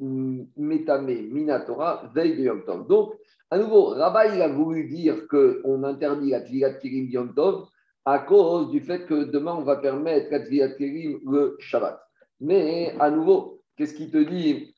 [0.57, 2.87] métamé, minatora, veille de Yom Tov.
[2.87, 3.13] Donc,
[3.49, 7.67] à nouveau, Rabbi a voulu dire qu'on interdit la Tvilat Kirim Yom Tov
[8.05, 12.01] à cause du fait que demain on va permettre la Tvilat Kirim le Shabbat.
[12.39, 14.73] Mais à nouveau, qu'est-ce qu'il te dit?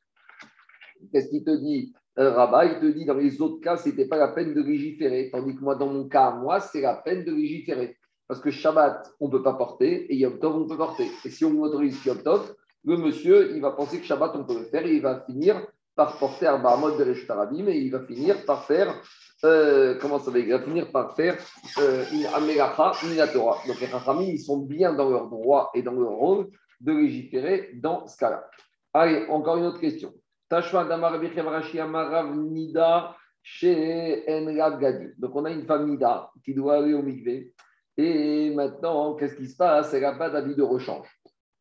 [1.12, 1.94] Qu'est-ce qu'il te dit?
[2.18, 4.62] Euh, Rabat, il te dit dans les autres cas, ce n'était pas la peine de
[4.62, 5.30] légiférer.
[5.32, 7.96] Tandis que moi, dans mon cas, moi, c'est la peine de légiférer.
[8.28, 11.08] Parce que Shabbat, on ne peut pas porter et Yom Tov, on peut porter.
[11.24, 14.58] Et si on autorise Yom Tov, le monsieur, il va penser que Shabbat, on peut
[14.58, 18.00] le faire et il va finir par porter un Bahamot de Reshtarabim et il va
[18.00, 18.94] finir par faire,
[19.44, 21.38] euh, comment ça va, il va finir par faire
[21.78, 23.58] euh, une Amelacha, une Torah.
[23.66, 27.70] Donc les Rachamim, ils sont bien dans leur droit et dans leur rôle de légiférer
[27.74, 28.44] dans ce cas-là.
[28.92, 30.12] Allez, encore une autre question.
[35.18, 37.52] Donc on a une femme Nida qui doit aller au mikvé.
[37.96, 39.94] Et maintenant, qu'est-ce qui se passe?
[39.94, 41.08] Elle n'a pas d'avis de rechange.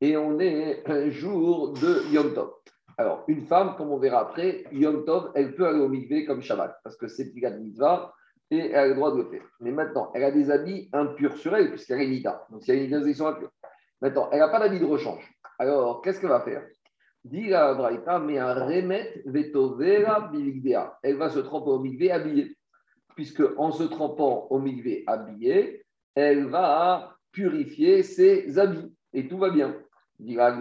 [0.03, 2.51] Et on est un jour de Yom Tov.
[2.97, 6.41] Alors, une femme, comme on verra après, Yom Tov, elle peut aller au mikvé comme
[6.41, 8.13] Shabbat, parce que c'est Pigat Mitzvah,
[8.51, 9.45] et elle a le droit de le faire.
[9.61, 12.45] Mais maintenant, elle a des habits impurs sur elle, puisqu'elle est Nida.
[12.49, 13.49] Donc, il y a une sont impure.
[14.01, 15.25] Maintenant, elle n'a pas d'avis de rechange.
[15.57, 16.67] Alors, qu'est-ce qu'elle va faire?
[17.23, 20.99] Dit la Braïta, mais un remet vetovera biligdea.
[21.01, 22.57] Elle va se tremper au migvé habillé.
[23.15, 28.93] Puisque en se trempant au migvé habillé, elle va purifier ses habits.
[29.13, 29.73] Et tout va bien.
[30.23, 30.55] Dit la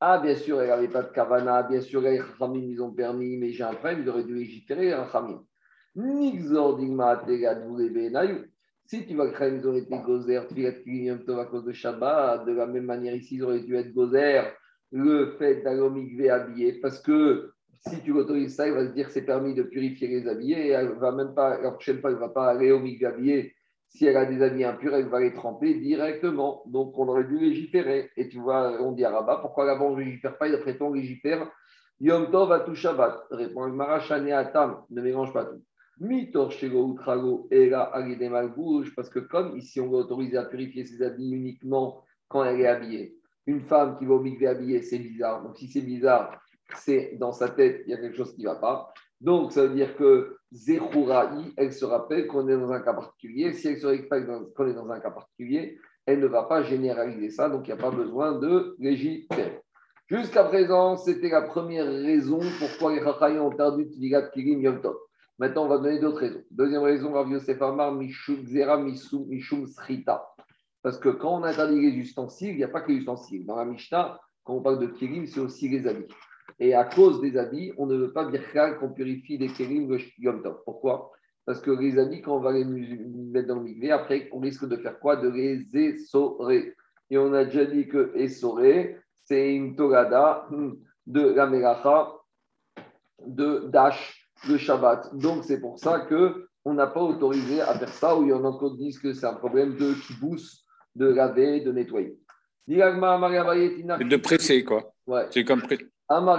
[0.00, 1.62] Ah, bien sûr, elle n'avait pas de kavana.
[1.62, 4.86] Bien sûr, les Rachamim, ils ont permis, mais j'ai un problème, ils auraient dû légiférer
[4.86, 5.40] les Rachamim.
[5.94, 7.22] Nixor digma
[8.86, 12.44] si tu vas craindre, ils auraient été gozer, tu vas à cause de Shabbat.
[12.44, 14.42] De la même manière, ici, ils auraient dû être gozer
[14.92, 16.80] le fait d'aller au habillé.
[16.80, 17.50] Parce que
[17.86, 20.66] si tu autorises ça, il va se dire que c'est permis de purifier les habillés.
[20.66, 23.54] Et elle va même pas, la elle ne va pas aller au mikvé habillé.
[23.94, 26.62] Si elle a des habits impurs, elle va les tremper directement.
[26.66, 28.10] Donc, on aurait dû légiférer.
[28.16, 30.48] Et tu vois, on dit à Rabat, pourquoi là-bas on ne légifère pas?
[30.48, 31.48] Et après, on légifère.
[32.00, 33.26] Yom Tov à tout Shabbat.
[33.30, 35.62] Répond Marachane Atam, ne mélange pas tout.
[36.00, 37.92] Mitor Utrago et là,
[38.56, 42.60] bouge parce que comme ici on va autoriser à purifier ses habits uniquement quand elle
[42.60, 43.16] est habillée.
[43.46, 45.44] Une femme qui va au habillée, c'est bizarre.
[45.44, 46.42] Donc si c'est bizarre,
[46.76, 48.92] c'est dans sa tête, il y a quelque chose qui ne va pas.
[49.24, 53.54] Donc ça veut dire que Zechouraï, elle se rappelle qu'on est dans un cas particulier.
[53.54, 57.30] Si elle se rappelle qu'on est dans un cas particulier, elle ne va pas généraliser
[57.30, 59.62] ça, donc il n'y a pas besoin de légiférer.
[60.08, 64.96] Jusqu'à présent, c'était la première raison pourquoi les Chachayim ont perdu Tvigat Kirim Yom Tov.
[65.38, 66.42] Maintenant, on va donner d'autres raisons.
[66.50, 70.22] Deuxième raison, Rav Yosef Amar, Mishum Zera, Mishum Srita.
[70.82, 73.46] Parce que quand on interdit les ustensiles, il n'y a pas que les ustensiles.
[73.46, 76.12] Dans la Mishnah, quand on parle de kirim, c'est aussi les habits.
[76.58, 78.42] Et à cause des habits, on ne veut pas dire
[78.78, 80.58] qu'on purifie les kirim le Yom Tov.
[80.64, 81.10] Pourquoi?
[81.44, 84.66] Parce que les habits, quand on va les mettre dans le migvé, après, on risque
[84.66, 85.16] de faire quoi?
[85.16, 86.74] De les essorer.
[87.10, 90.48] Et on a déjà dit que essorer, c'est une togada
[91.06, 92.12] de la Melacha,
[93.26, 95.14] de Dash, de Shabbat.
[95.16, 98.32] Donc, c'est pour ça que on n'a pas autorisé à faire ça, ou il y
[98.32, 100.64] en a qui disent que c'est un problème de kibous,
[100.94, 102.16] de laver, de nettoyer.
[102.66, 104.94] De presser, quoi.
[105.06, 105.26] Ouais.
[105.30, 105.90] C'est comme presser.
[106.06, 106.38] Ah bah,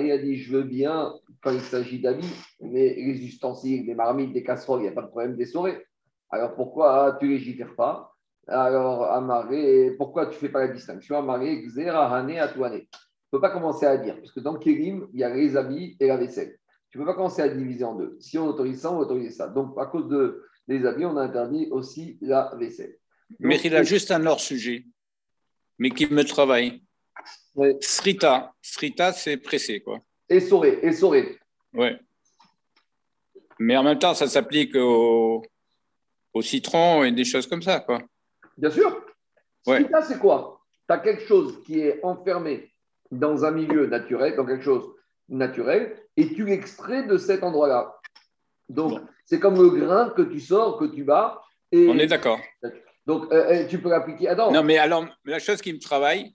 [0.00, 1.12] il a dit, je veux bien
[1.42, 2.24] quand il s'agit d'habits,
[2.60, 5.84] mais les ustensiles, les marmites, les casseroles, il n'y a pas de problème d'essorer.
[6.30, 8.16] Alors pourquoi tu ne légifères pas?
[8.48, 11.18] Alors, amarré, pourquoi tu ne fais pas la distinction?
[11.18, 12.88] Amaré, xera, hané, atouané.
[12.90, 12.96] Tu
[13.32, 15.96] ne peux pas commencer à dire, parce que dans Kérim, il y a les habits
[15.98, 16.56] et la vaisselle.
[16.90, 18.16] Tu ne peux pas commencer à diviser en deux.
[18.20, 19.48] Si on autorise ça, on autorise ça.
[19.48, 22.96] Donc, à cause de, des habits, on a interdit aussi la vaisselle.
[23.40, 24.86] mais il a juste un hors-sujet,
[25.78, 26.82] mais qui me travaille.
[27.54, 27.76] Ouais.
[27.80, 28.54] Srita.
[28.60, 30.00] Srita, c'est pressé, quoi.
[30.28, 31.38] Essoré, essoré.
[31.72, 31.88] Oui.
[33.58, 35.42] Mais en même temps, ça s'applique au,
[36.34, 38.02] au, citron et des choses comme ça, quoi.
[38.56, 39.04] Bien sûr.
[39.66, 39.80] Ouais.
[39.80, 40.60] Srita, c'est quoi?
[40.88, 42.70] Tu as quelque chose qui est enfermé
[43.10, 44.94] dans un milieu naturel, dans quelque chose
[45.28, 47.98] naturel, et tu l'extrais de cet endroit-là.
[48.68, 49.06] Donc, Bon.
[49.24, 51.42] c'est comme le grain que tu sors, que tu bats.
[51.72, 52.40] Et On est d'accord.
[53.06, 54.28] Donc, euh, euh, tu peux l'appliquer.
[54.28, 56.34] Attends, Non, mais alors, la chose qui me travaille,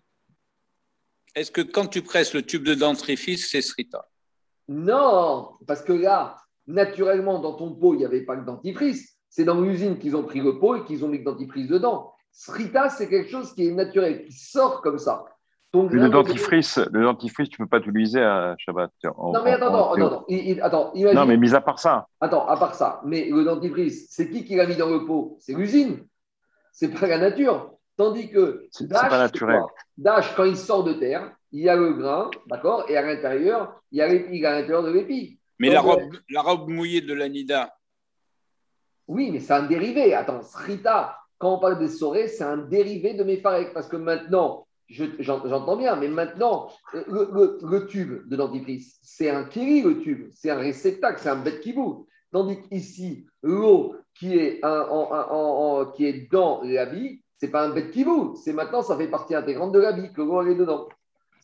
[1.36, 4.06] est-ce que quand tu presses le tube de dentifrice, c'est Srita?
[4.68, 9.18] Non, parce que là, naturellement, dans ton pot, il n'y avait pas de dentifrice.
[9.30, 12.14] C'est dans l'usine qu'ils ont pris le pot et qu'ils ont mis le dentifrice dedans.
[12.32, 15.26] Srita, c'est quelque chose qui est naturel, qui sort comme ça.
[15.74, 18.92] Le de- dentifrice, le dentifrice, tu ne peux pas l'utiliser à Shabbat.
[19.18, 22.08] en- Non, mais attends, en- il- il- attends, imagine- Non, mais mis à part ça,
[22.20, 25.38] Attends, à part ça, mais le dentifrice, c'est qui qui l'a mis dans le pot?
[25.40, 26.06] C'est l'usine.
[26.72, 27.74] C'est pas la nature.
[27.98, 29.60] Tandis que Dash, pas naturel.
[29.60, 33.02] quoi Dash, quand il sort de terre, il y a le grain, d'accord Et à
[33.02, 35.40] l'intérieur, il y a l'épi à l'intérieur de l'épi.
[35.60, 37.74] Mais Donc, la euh, robe, la robe mouillée de l'Anida,
[39.08, 40.14] Oui, mais c'est un dérivé.
[40.14, 43.74] Attends, Srita, quand on parle des sorés, c'est un dérivé de Mefarek.
[43.74, 47.04] Parce que maintenant, je- j'en- j'entends bien, mais maintenant, le,
[47.34, 50.30] le- le tube de dentifrice, c'est un kiri, le tube.
[50.34, 52.08] C'est un réceptacle, c'est un bête kibou.
[52.32, 57.50] Tandis qu'ici, l'eau qui, est un- en- en- en- en- qui est dans l'habit, c'est
[57.50, 58.36] pas un bête kibou.
[58.36, 60.88] C'est maintenant, ça fait partie intégrante de l'habit, que l'eau est dedans.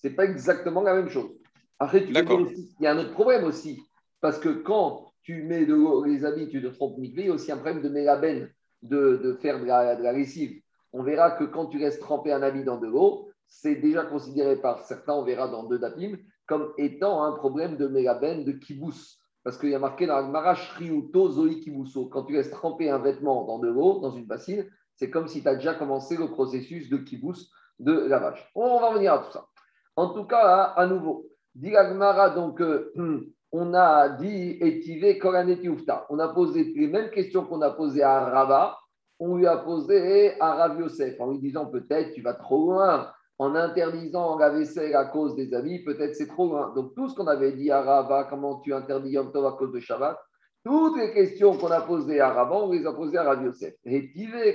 [0.01, 1.31] C'est pas exactement la même chose.
[1.79, 2.11] Après, tu
[2.43, 3.81] aussi- il y a un autre problème aussi.
[4.21, 7.31] Parce que quand tu mets de l'eau, les habits, tu te trompes mikvé, il y
[7.31, 8.49] a aussi un problème de mélabène,
[8.81, 10.61] de, de faire de la, de la lessive.
[10.93, 14.55] On verra que quand tu laisses tremper un habit dans de l'eau, c'est déjà considéré
[14.57, 19.19] par certains, on verra dans deux dapim, comme étant un problème de mélabène, de kibous.
[19.43, 22.07] Parce qu'il y a marqué dans Marash Ryuto Zoi Kibuso.
[22.07, 24.65] Quand tu laisses tremper un vêtement dans de l'eau, dans une bassine,
[24.95, 28.49] c'est comme si tu as déjà commencé le processus de kibous, de lavage.
[28.55, 29.47] On va revenir à tout ça.
[29.95, 31.73] En tout cas, à, à nouveau, dit
[32.35, 32.91] donc, euh,
[33.51, 35.69] on a dit Etive Koraneti.
[36.09, 38.77] On a posé les mêmes questions qu'on a posées à Rava,
[39.19, 43.11] on lui a posé à Rav Yosef, en lui disant peut-être tu vas trop loin,
[43.39, 46.73] en interdisant la vaisselle à cause des habits, peut-être c'est trop loin.
[46.75, 49.71] Donc tout ce qu'on avait dit à Rava, comment tu interdis Yom Tov à cause
[49.71, 50.17] de Shabbat,
[50.63, 53.75] toutes les questions qu'on a posées à Rava, on les a posées à Rav Yosef.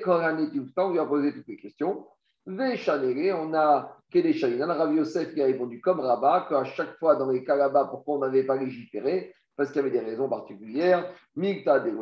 [0.03, 2.07] Koraneti Ufta, on lui a posé toutes les questions.
[2.45, 7.30] Véchanéré, on a Kedeshaïnan, Rav Yosef qui a répondu comme Rabat, qu'à chaque fois dans
[7.30, 9.33] les cas là-bas, pourquoi on n'avait pas légiféré?
[9.57, 11.93] Parce qu'il y avait des raisons particulières, Mikta de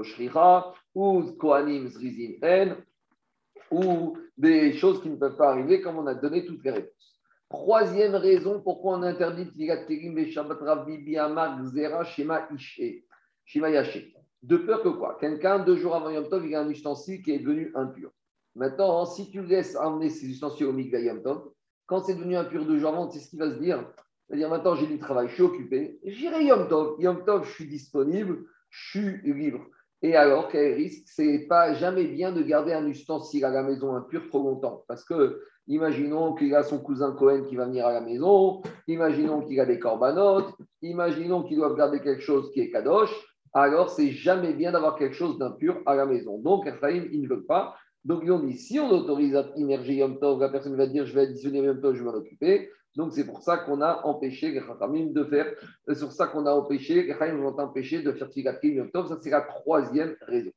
[0.94, 2.74] ou Kohanim Zrizin En,
[3.70, 7.20] ou des choses qui ne peuvent pas arriver, comme on a donné toutes les réponses.
[7.48, 9.44] Troisième raison pourquoi on interdit.
[14.42, 15.18] De peur que quoi?
[15.20, 18.10] Quelqu'un, deux jours avant Yom Tov, il a un ustensile qui est devenu impur.
[18.54, 21.50] Maintenant, si tu laisses amener ces ustensiles au Mikvah Yom Tov,
[21.86, 23.84] quand c'est devenu impur deux jours avant, c'est ce qu'il va se dire.
[24.28, 27.00] Il va dire maintenant j'ai du travail, je suis occupé, j'irai Yom Tov.
[27.00, 29.66] Yom Tov, je suis disponible, je suis libre.
[30.02, 33.94] Et alors, quel risque C'est pas jamais bien de garder un ustensile à la maison
[33.94, 34.84] impur trop longtemps.
[34.88, 39.42] Parce que, imaginons qu'il a son cousin Cohen qui va venir à la maison, imaginons
[39.42, 43.14] qu'il a des corbanotes, imaginons qu'il doit garder quelque chose qui est kadosh,
[43.52, 46.38] alors c'est jamais bien d'avoir quelque chose d'impur à la maison.
[46.38, 47.76] Donc, Ephraim, ils ne veulent pas.
[48.04, 51.04] Donc, ils ont dit, si on autorise à immerger Yom Tov, la personne va dire,
[51.04, 52.70] je vais additionner Yom Tov, je vais m'en occuper.
[52.96, 55.46] Donc, c'est pour ça qu'on a empêché les de faire,
[55.86, 58.90] c'est sur ça qu'on a empêché, les Chachamim ont empêché de faire Tigat Yom.
[58.92, 60.50] Ça, c'est la troisième raison.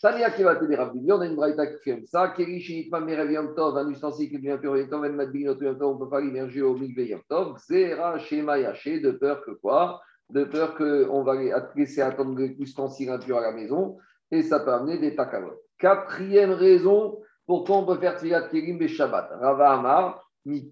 [0.00, 2.28] Tania qui va t'aider on a une braïta qui fait ça.
[2.36, 5.82] Kerishi Itma Merev Yom Tov, un ustensile qui devient pur Yom Tov, Madbin Yom Tov,
[5.82, 7.56] on ne peut pas l'immerger au Mikve Yom Tov.
[7.58, 10.00] Zera Shema Yaché, de peur que quoi?
[10.30, 11.34] De peur qu'on va
[11.76, 13.98] laisser attendre l'ustensile impur à la maison
[14.30, 15.52] et ça peut amener des takavot.
[15.78, 19.30] Quatrième raison, pourquoi on peut faire Tfilat Kerim et Shabbat?
[19.40, 20.64] Rava Amar, Donc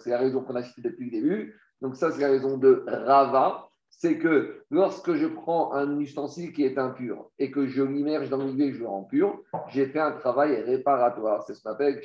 [0.00, 1.58] c'est la raison qu'on a citée depuis le début.
[1.80, 3.66] Donc ça, c'est la raison de Rava
[3.98, 8.44] c'est que lorsque je prends un ustensile qui est impur et que je l'immerge dans
[8.44, 11.42] l'huile et je le rends pur, j'ai fait un travail réparatoire.
[11.44, 12.00] C'est ce qu'on appelle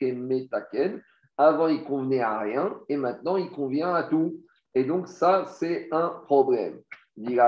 [0.00, 1.00] Kemetaken.
[1.38, 4.40] Avant, il convenait à rien et maintenant, il convient à tout.
[4.74, 6.80] Et donc, ça, c'est un problème.
[7.16, 7.38] Dit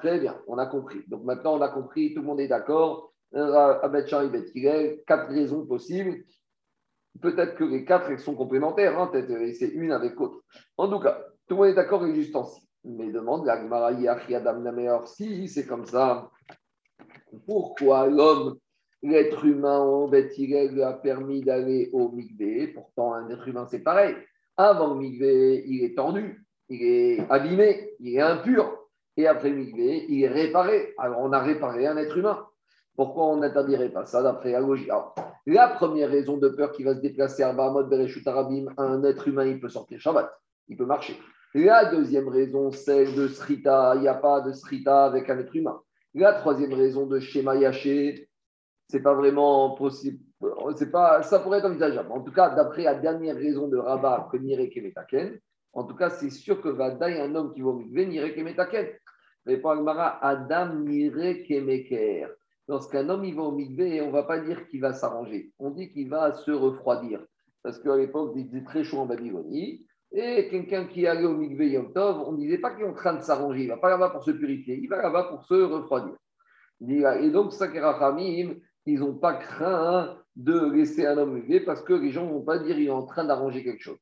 [0.00, 1.04] très bien, on a compris.
[1.06, 3.12] Donc maintenant, on a compris, tout le monde est d'accord.
[3.32, 6.24] Quatre raisons possibles.
[7.20, 10.42] Peut-être que les quatre sont complémentaires, hein, c'est une avec l'autre.
[10.76, 11.18] En tout cas,
[11.48, 12.66] tout le monde est d'accord avec l'ustensile.
[12.84, 13.44] Mais demande
[15.06, 16.30] si c'est comme ça,
[17.46, 18.58] pourquoi l'homme,
[19.02, 24.14] l'être humain, en lui a permis d'aller au Migvé Pourtant, un être humain, c'est pareil.
[24.56, 28.72] Avant le il est tendu, il est abîmé, il est impur.
[29.16, 30.94] Et après le il est réparé.
[30.98, 32.46] Alors, on a réparé un être humain.
[32.96, 34.90] Pourquoi on n'interdirait pas ça d'après la logique?
[35.46, 39.28] La première raison de peur qui va se déplacer à Bahamot, Bereshut Arabim, un être
[39.28, 40.32] humain, il peut sortir Shabbat,
[40.68, 41.16] il peut marcher.
[41.54, 45.54] La deuxième raison, celle de Srita, il n'y a pas de Srita avec un être
[45.54, 45.80] humain.
[46.14, 48.28] La troisième raison de Shema Yaché,
[48.88, 50.18] c'est pas vraiment possible.
[50.76, 52.10] C'est pas, ça pourrait être envisageable.
[52.12, 55.38] En tout cas, d'après la dernière raison de Rabat, que Nire Kemetaken,
[55.72, 58.34] en tout cas, c'est sûr que va Vadaï, un homme qui va au mikvé, Nire
[58.34, 58.86] Kemetaken.
[59.44, 62.30] Mais pour Agmara, Adam Nire Kemeker.
[62.68, 65.52] Lorsqu'un homme il va au mikvé, on ne va pas dire qu'il va s'arranger.
[65.58, 67.24] On dit qu'il va se refroidir.
[67.62, 69.86] Parce qu'à l'époque, il était très chaud en Babylonie.
[70.12, 72.94] Et quelqu'un qui allait au Mikvé Yom Tov, on ne disait pas qu'il est en
[72.94, 75.44] train de s'arranger, il ne va pas là-bas pour se purifier, il va là-bas pour
[75.44, 76.14] se refroidir.
[76.80, 78.54] Et donc, Sakera Famim,
[78.86, 82.44] ils n'ont pas craint de laisser un homme Mikvé parce que les gens ne vont
[82.44, 83.98] pas dire qu'il est en train d'arranger quelque chose.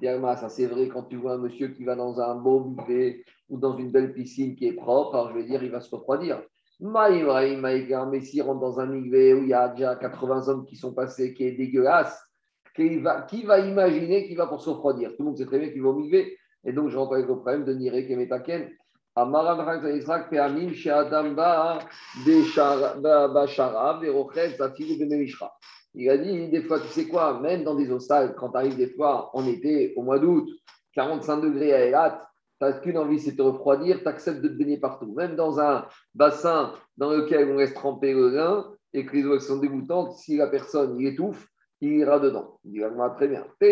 [0.00, 3.58] Ça c'est vrai quand tu vois un monsieur qui va dans un beau Mikvé ou
[3.58, 6.42] dans une belle piscine qui est propre, alors je vais dire, il va se refroidir.
[6.80, 10.94] Mais s'il rentre dans un Mikvé où il y a déjà 80 hommes qui sont
[10.94, 12.18] passés, qui est dégueulasse,
[12.74, 15.10] qui va, imaginer qu'il va pour se refroidir?
[15.10, 17.36] Tout le monde sait très bien qu'il va au Et donc, je rentre avec le
[17.36, 18.70] problème de Nire Kemetaken.
[25.94, 28.56] Il a dit, des fois, tu sais quoi, même dans des eaux sales, quand tu
[28.56, 30.48] arrives des fois en été, au mois d'août,
[30.94, 32.28] 45 degrés à Elat,
[32.60, 35.12] tu n'as qu'une envie, c'est de te refroidir, tu acceptes de te baigner partout.
[35.14, 39.40] Même dans un bassin dans lequel on laisse tremper le lin et que les eaux
[39.40, 41.48] sont dégoûtantes, si la personne y étouffe,
[41.80, 42.58] il ira dedans.
[42.64, 43.46] Il dira très bien.
[43.60, 43.66] on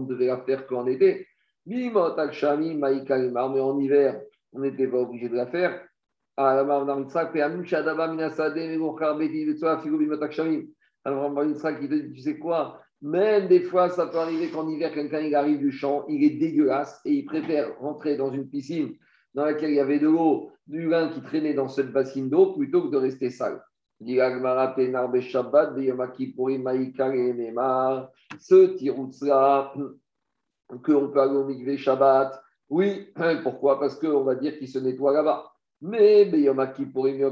[0.00, 1.26] ne devait la faire qu'en été.
[1.66, 4.20] Mais en hiver,
[4.52, 5.84] on n'était pas obligé de la faire.
[6.36, 6.94] Alors,
[11.88, 15.34] te dit, tu sais quoi, même des fois, ça peut arriver qu'en hiver, quelqu'un il
[15.34, 18.94] arrive du champ, il est dégueulasse et il préfère rentrer dans une piscine
[19.34, 22.52] dans laquelle il y avait de l'eau, du vin qui traînait dans cette bassine d'eau
[22.54, 23.62] plutôt que de rester sale.
[28.38, 29.74] Ce tiroutz-là,
[30.68, 33.12] qu'on peut aller au Shabbat, oui,
[33.42, 33.78] pourquoi?
[33.80, 35.52] Parce qu'on va dire qu'il se nettoie là-bas.
[35.82, 36.72] Mais Yom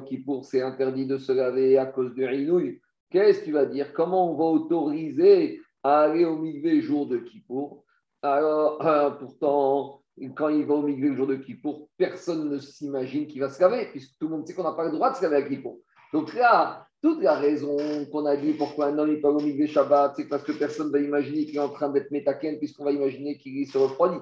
[0.07, 2.80] Kippour, c'est interdit de se laver à cause du rinouille.
[3.11, 3.92] Qu'est-ce que tu vas dire?
[3.92, 7.84] Comment on va autoriser à aller au mikvé jour de Kippour?
[8.22, 8.78] Alors,
[9.18, 10.03] pourtant,
[10.34, 13.61] quand il va au mikvé le jour de Kippour, personne ne s'imagine qu'il va se
[13.61, 15.42] laver, puisque tout le monde sait qu'on n'a pas le droit de se laver à
[15.42, 15.78] Kippour.
[16.12, 17.76] Donc là, toute la raison
[18.11, 20.88] qu'on a dit pourquoi un homme n'est pas au milieu Shabbat, c'est parce que personne
[20.88, 24.20] ne va imaginer qu'il est en train d'être métaken, puisqu'on va imaginer qu'il se refroidit.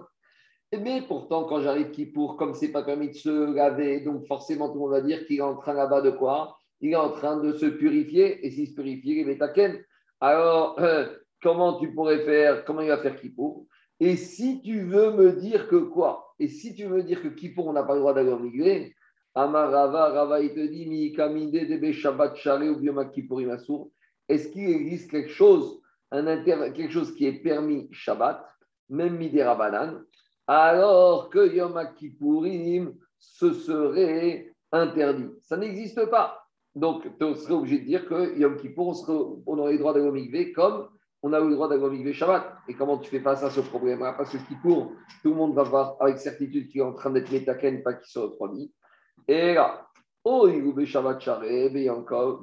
[0.82, 4.68] Mais pourtant, quand j'arrive qui pour, comme c'est pas permis de se laver, donc forcément
[4.68, 6.56] tout le monde va dire qu'il est en train là-bas de quoi?
[6.80, 9.82] Il est en train de se purifier, et s'il se purifie, il est métaken.
[10.20, 11.06] Alors, euh,
[11.42, 13.66] comment tu pourrais faire Comment il va faire pour
[14.00, 16.34] Et si tu veux me dire que quoi?
[16.38, 18.86] Et si tu veux dire que pour, on n'a pas le droit d'aller au milieu
[19.34, 23.88] Amarava, Rava, il te dit, Mi kamide de Shabbat ou Asur.
[24.28, 26.72] Est-ce qu'il existe quelque chose, un inter...
[26.74, 28.42] quelque chose qui est permis Shabbat,
[28.88, 30.02] même Midé Rabanan,
[30.46, 36.42] alors que Yom Kippourim, ce serait interdit Ça n'existe pas.
[36.74, 39.94] Donc, tu serais obligé de dire que Yom Kippour, on, serait, on aurait le droit
[39.94, 40.88] d'aller au comme
[41.22, 42.54] on a le droit d'aller au Shabbat.
[42.68, 44.12] Et comment tu fais face à ce problème-là?
[44.12, 44.92] Parce que Kippour,
[45.22, 48.08] tout le monde va voir avec certitude qu'il est en train d'être métaken, pas qu'il
[48.08, 48.72] se refroidit.
[49.26, 49.88] Et là,
[50.24, 50.64] oh, il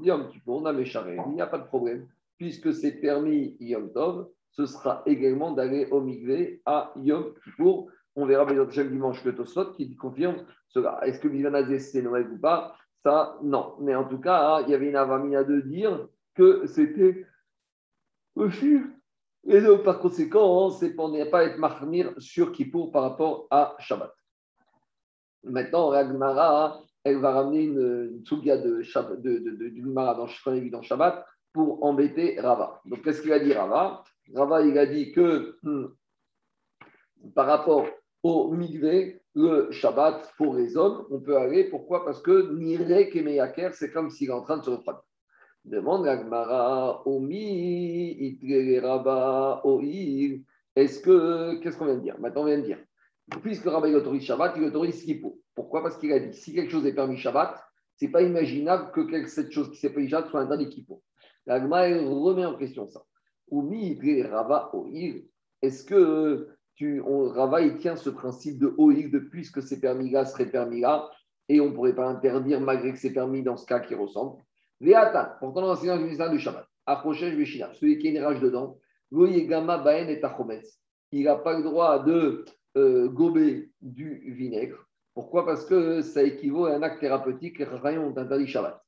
[0.04, 5.01] Yom Kippour, il n'y a pas de problème, puisque c'est permis Yom Tov, ce sera
[5.06, 7.89] également d'aller au Migvé à Yom Kippour.
[8.16, 10.99] On verra chaque dimanche le Tosfot qui confirme cela.
[11.06, 12.76] Est-ce que Bivanazé c'est Noël ou pas?
[13.04, 13.76] Ça, non.
[13.80, 17.26] Mais en tout cas, il y avait une avamina de dire que c'était
[18.36, 18.80] aussi.
[19.45, 23.76] Et donc, par conséquent, c'est pour ne pas être marmir sur Kippour par rapport à
[23.80, 24.14] Shabbat.
[25.43, 28.82] Maintenant, Ragmara, elle va ramener une, une de,
[29.18, 30.28] de, de, de, du Gemara dans,
[30.72, 32.80] dans Shabbat pour embêter Rava.
[32.86, 34.04] Donc, qu'est-ce qu'il a dit Rava?
[34.34, 35.88] Rava, il a dit que hmm,
[37.36, 37.88] par rapport
[38.24, 41.65] au Migvé, le Shabbat, pour les hommes, on peut aller.
[41.65, 42.05] Pourquoi?
[42.05, 45.03] Parce que Nire Kemeyaker, c'est comme s'il est en train de se refroidir.
[45.65, 50.39] Demande Gmara, Omi, Itre Rava, Oir.
[50.76, 52.19] Est-ce que, qu'est-ce qu'on vient de dire?
[52.19, 52.80] Maintenant, on vient de dire,
[53.41, 55.39] puisque Rabbi autorise Shabbat, il autorise Kippo.
[55.55, 55.82] Pourquoi?
[55.82, 57.63] Parce qu'il a dit, si quelque chose est permis Shabbat,
[57.97, 61.01] ce n'est pas imaginable que cette chose qui s'est permis Shabbat soit interdite Kippo.
[61.45, 63.03] La remet en question ça.
[63.52, 65.14] Rava, Oir.
[65.62, 70.10] Est-ce que tu, on, Rava, il tient ce principe de Oir, de puisque c'est permis
[70.10, 71.10] là, serait permis là,
[71.50, 74.41] et on ne pourrait pas interdire malgré que c'est permis dans ce cas qui ressemble.
[74.82, 78.39] Veata, pourtant dans l'enseignement du ministère du Shabbat, Aprochesh Veshina, celui qui a une rage
[78.39, 78.78] dedans,
[79.16, 79.48] et
[81.12, 84.88] il n'a pas le droit de euh, gober du vinaigre.
[85.14, 85.46] Pourquoi?
[85.46, 88.82] Parce que ça équivaut à un acte thérapeutique, rayon d'interdit Shabbat.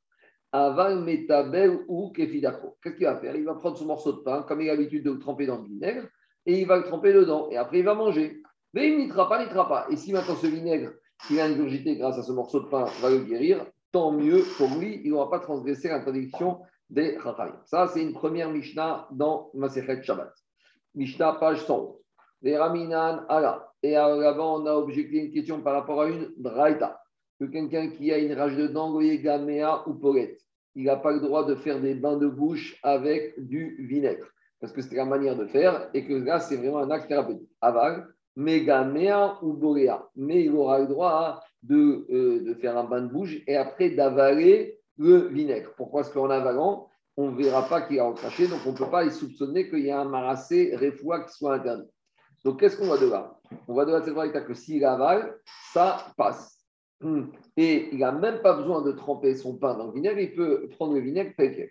[0.56, 2.78] Aval metabel ou kefidako.
[2.82, 3.36] Qu'est-ce qu'il va faire?
[3.36, 5.58] Il va prendre son morceau de pain, comme il a l'habitude de le tremper dans
[5.58, 6.08] le vinaigre,
[6.46, 7.50] et il va le tremper dedans.
[7.52, 8.42] Et après, il va manger.
[8.74, 9.88] Mais il n'itra pas, n'itra pas.
[9.90, 10.92] Et si maintenant ce vinaigre
[11.28, 14.70] qui vient ingurgité grâce à ce morceau de pain va le guérir, tant mieux pour
[14.80, 17.60] lui, il n'aura pas transgressé l'interdiction des Chachayim.
[17.66, 20.32] Ça, c'est une première Mishnah dans Masechet Shabbat.
[20.94, 21.98] Mishnah, page 111.
[22.44, 23.74] Les Raminan Allah.
[23.84, 27.02] Et là-bas, on a objecté une question par rapport à une Braïta.
[27.40, 30.40] Que quelqu'un qui a une rage de dents, Gamea ou Polette,
[30.76, 34.28] il n'a pas le droit de faire des bains de bouche avec du vinaigre.
[34.60, 37.50] Parce que c'est la manière de faire et que là, c'est vraiment un acte thérapeutique.
[37.62, 40.08] Aval, Megamea ou Boréa.
[40.16, 43.90] Mais il aura le droit de, euh, de, faire un bain de bouche et après
[43.92, 45.72] d'avaler le vinaigre.
[45.78, 48.90] Pourquoi Parce qu'en avalant, on ne verra pas qu'il a recraché, donc on ne peut
[48.90, 51.90] pas y soupçonner qu'il y a un marassé réfoua qui soit interdit.
[52.44, 53.40] Donc qu'est-ce qu'on va de là?
[53.68, 55.38] On va de là cette que s'il avale,
[55.74, 56.55] ça passe.
[57.02, 57.26] Hmm.
[57.58, 60.68] Et il n'a même pas besoin de tremper son pain dans le vinaigre, il peut
[60.70, 61.70] prendre le vinaigre tel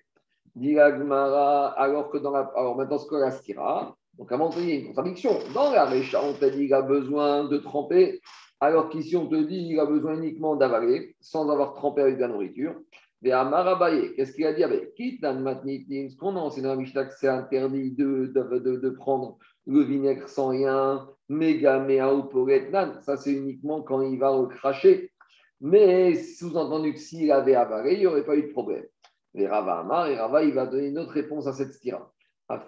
[0.56, 2.52] alors que dans la.
[2.56, 5.38] Alors maintenant, ce que la stira, donc à il y a une contradiction.
[5.54, 8.20] Dans la récha, on t'a dit qu'il a besoin de tremper,
[8.60, 12.20] alors qu'ici, on te dit qu'il a besoin uniquement d'avaler, sans avoir trempé avec de
[12.20, 12.74] la nourriture.
[13.22, 17.28] Et à Marabaye, qu'est-ce qu'il a dit avec Ce qu'on a enseigné dans Mishnah, c'est
[17.28, 22.28] interdit de, de, de, prendre le vinaigre sans rien, méga, méa ou
[23.00, 25.10] Ça, c'est uniquement quand il va le cracher.
[25.66, 28.84] Mais sous-entendu que s'il avait avalé, il n'y aurait pas eu de problème.
[29.34, 32.12] Et Rava Amar, et Rava, il va donner une autre réponse à cette stira.
[32.50, 32.60] Même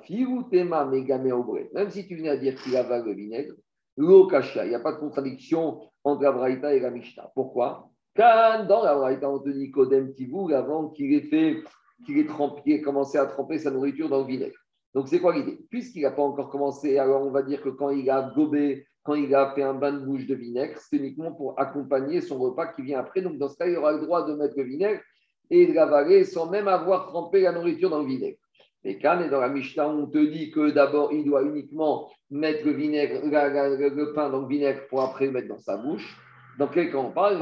[1.91, 3.53] si tu viens à dire qu'il avale le vinaigre,
[3.99, 6.91] l'eau il n'y a pas de contradiction entre la et la.
[7.35, 7.91] Pourquoi?
[8.17, 11.63] Quand dans la Braïta, on te dit Kodem Tivoug, avant qu'il ait fait,
[12.07, 14.57] qu'il ait, trempé, commencé à tremper sa nourriture dans le vinaigre.
[14.97, 15.59] Donc c'est quoi l'idée?
[15.69, 19.13] Puisqu'il n'a pas encore commencé, alors on va dire que quand il a gobé, quand
[19.13, 22.69] il a fait un bain de bouche de vinaigre, c'est uniquement pour accompagner son repas
[22.69, 23.21] qui vient après.
[23.21, 25.03] Donc dans ce cas, il aura le droit de mettre le vinaigre
[25.51, 28.39] et de l'avaler sans même avoir trempé la nourriture dans le vinaigre.
[28.85, 32.65] Et quand et dans la Mishnah, on te dit que d'abord, il doit uniquement mettre
[32.65, 36.17] le vinaigre, le pain dans le vinaigre pour après le mettre dans sa bouche.
[36.59, 37.37] Donc, quand on parle,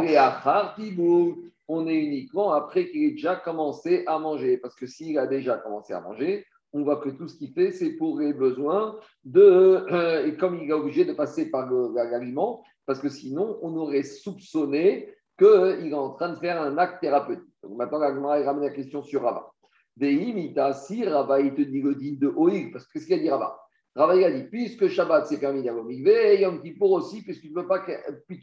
[1.69, 4.57] on est uniquement après qu'il ait déjà commencé à manger.
[4.57, 6.45] Parce que s'il a déjà commencé à manger,
[6.75, 9.41] on voit que tout ce qu'il fait, c'est pour les besoins de.
[9.41, 14.03] Euh, et comme il est obligé de passer par l'aliment, parce que sinon, on aurait
[14.03, 15.09] soupçonné
[15.39, 17.55] qu'il est en train de faire un acte thérapeutique.
[17.63, 19.51] Donc maintenant, la ramène la question sur Rava.
[19.97, 23.19] Des si Rava, il te dit le din de Oïg, parce que qu'est-ce qu'il a
[23.19, 23.57] dit Rava
[23.95, 27.43] Rava, il a dit, puisque Shabbat, c'est permis d'aller au et Yom Kippour aussi, puisque
[27.43, 27.87] tu peux pas,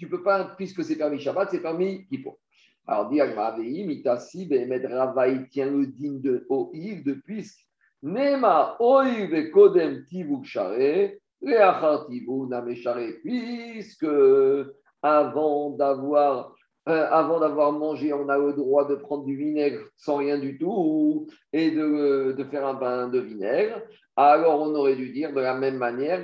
[0.10, 2.40] peux pas, puisque c'est permis Shabbat, c'est permis Kippour.
[2.88, 7.68] Alors, dit Agma, Veimita, si Rava, il tient le din de Oïg, de puisque,
[8.04, 14.08] Nema Oïg Kodem Tivuk Share, Reachar Tivuk Nameshare, puisque
[15.02, 16.56] avant d'avoir
[16.90, 20.58] euh, avant d'avoir mangé, on a le droit de prendre du vinaigre sans rien du
[20.58, 23.84] tout et de, de faire un bain de vinaigre.
[24.16, 26.24] Alors on aurait dû dire de la même manière,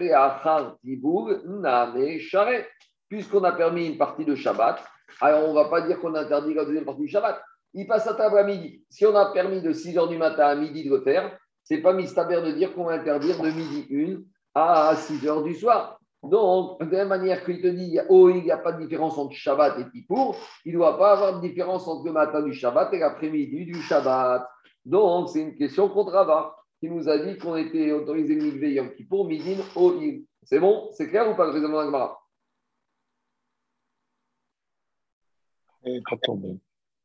[3.07, 4.83] puisqu'on a permis une partie de Shabbat,
[5.21, 7.39] alors on ne va pas dire qu'on interdit la deuxième partie du Shabbat.
[7.75, 8.83] Il passe à table à midi.
[8.89, 11.37] Si on a permis de 6 h du matin à midi de le faire,
[11.67, 14.21] c'est pas mistaber de dire qu'on va interdire de midi 1
[14.55, 15.99] à 6 h du soir.
[16.23, 19.17] Donc, de la même manière qu'il te dit, oh, il n'y a pas de différence
[19.17, 22.53] entre Shabbat et Kippour, il ne doit pas avoir de différence entre le matin du
[22.53, 24.47] Shabbat et l'après-midi du Shabbat.
[24.85, 26.55] Donc, c'est une question contre Rava.
[26.79, 30.23] qui nous a dit qu'on était autorisé le mikvé Yom Kippour, Midin, O'il.
[30.43, 30.89] C'est bon?
[30.93, 32.17] C'est clair ou pas le raisonnement d'Agmara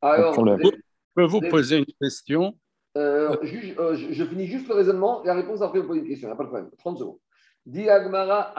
[0.01, 0.71] Alors, je
[1.15, 2.57] peux vous poser une question
[2.97, 5.23] euh, euh, je, finis juste le raisonnement.
[5.25, 6.29] La réponse après, vous posez une question.
[6.29, 6.71] Il n'y a pas de problème.
[6.79, 7.19] 30 secondes.
[7.89, 8.55] Agmara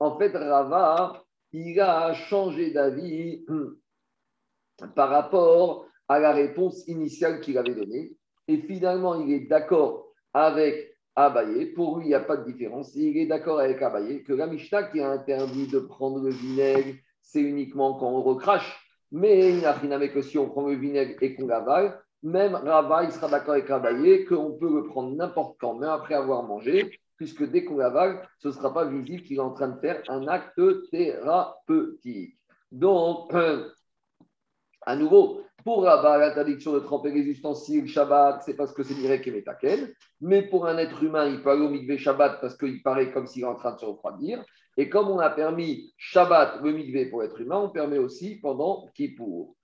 [0.00, 1.22] En fait, Rava,
[1.52, 8.12] il a changé d'avis hmm, par rapport à la réponse initiale qu'il avait donnée.
[8.46, 11.66] Et finalement, il est d'accord avec Abaye.
[11.66, 12.94] Pour lui, il n'y a pas de différence.
[12.94, 16.94] Il est d'accord avec Abaye que la Mishnah qui a interdit de prendre le vinaigre,
[17.22, 18.84] c'est uniquement quand on recrache.
[19.10, 23.04] Mais il n'a rien que si on prend le vinaigre et qu'on l'avale, même Rava,
[23.04, 26.98] il sera d'accord avec Abaye qu'on peut le prendre n'importe quand, même après avoir mangé,
[27.16, 30.02] puisque dès qu'on l'avale, ce ne sera pas visible qu'il est en train de faire
[30.08, 30.60] un acte
[30.90, 32.38] thérapeutique.
[32.72, 33.32] Donc,
[34.82, 39.26] à nouveau, pour Rabat, l'interdiction de tremper les ustensiles Shabbat, c'est parce que c'est direct
[39.26, 39.92] et métaken.
[40.20, 43.26] Mais pour un être humain, il peut aller au mikvé Shabbat parce qu'il paraît comme
[43.26, 44.42] s'il est en train de se refroidir.
[44.76, 48.86] Et comme on a permis Shabbat, le mikvé pour être humain, on permet aussi pendant
[48.94, 49.56] Kippour.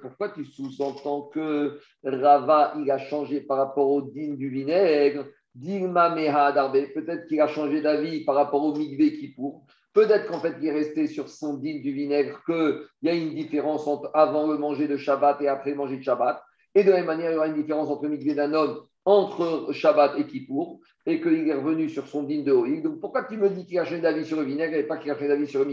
[0.00, 5.26] Pourquoi tu sous-entends que Rava, il a changé par rapport au din du vinaigre?
[5.56, 9.64] Peut-être qu'il a changé d'avis par rapport au mikvé Kippour.
[9.92, 13.34] Peut-être qu'en fait, il est resté sur son din du vinaigre, qu'il y a une
[13.34, 16.42] différence entre avant le manger de Shabbat et après le manger de Shabbat.
[16.74, 19.72] Et de la même manière, il y aura une différence entre mikvé d'un homme entre
[19.72, 22.82] Shabbat et Kippour, et qu'il est revenu sur son din de Hoïg.
[22.82, 25.10] Donc pourquoi tu me dis qu'il a changé d'avis sur le vinaigre et pas qu'il
[25.10, 25.72] a changé d'avis sur le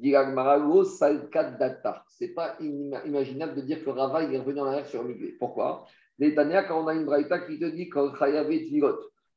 [0.00, 0.20] mikvé
[2.08, 5.36] c'est pas imaginable de dire que Rava est revenu en arrière sur mikvé.
[5.38, 5.86] Pourquoi?
[6.18, 7.98] Les Tania, quand on a une braïta qui te dit que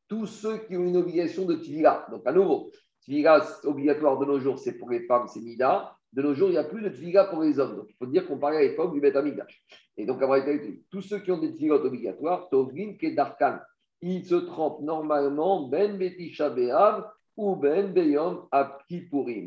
[0.08, 2.72] tous ceux qui ont une obligation de tvila, donc à nouveau,
[3.04, 5.96] Tvila obligatoire de nos jours, c'est pour les femmes, c'est Nida.
[6.14, 7.78] De nos jours, il n'y a plus de Tvila pour les hommes.
[7.78, 9.64] Donc, il faut dire qu'on parlait à l'époque du Beth Amigdash.
[9.98, 10.22] Et donc,
[10.90, 13.60] tous ceux qui ont des Tvilotes obligatoires, Tovrin, Kedarkan,
[14.02, 17.06] ils se trempent normalement Ben Betisha Be'av
[17.42, 18.78] ou Ben Beyom à.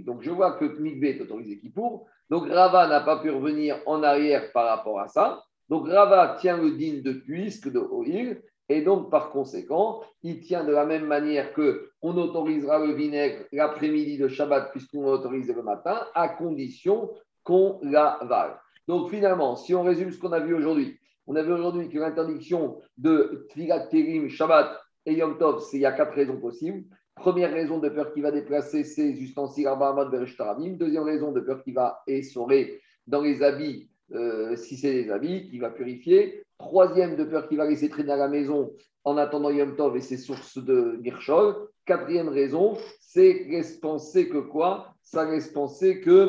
[0.05, 2.07] Donc, je vois que Mikve est autorisé Kippour.
[2.29, 5.45] Donc, Rava n'a pas pu revenir en arrière par rapport à ça.
[5.69, 8.43] Donc, Rava tient le din de puisque de Oil.
[8.69, 13.45] Et donc, par conséquent, il tient de la même manière que on autorisera le vinaigre
[13.53, 17.11] l'après-midi de Shabbat, puisqu'on l'autorise le matin, à condition
[17.43, 18.59] qu'on l'avale.
[18.89, 21.99] Donc, finalement, si on résume ce qu'on a vu aujourd'hui, on a vu aujourd'hui que
[21.99, 23.89] l'interdiction de Tfilat
[24.29, 26.85] Shabbat et Yom Tov, c'est il y a quatre raisons possibles.
[27.15, 30.73] Première raison de peur qu'il va déplacer ses ustensiles Arbahamad Bereshtaravim.
[30.73, 35.49] Deuxième raison de peur qu'il va essorer dans les habits, euh, si c'est des habits,
[35.49, 36.43] qu'il va purifier.
[36.59, 38.73] Troisième, de peur qu'il va laisser traîner à la maison
[39.05, 41.69] en attendant Yom Tov et ses sources de Girchol.
[41.85, 44.95] Quatrième raison, c'est laisse penser que quoi?
[45.03, 46.29] Ça laisse penser que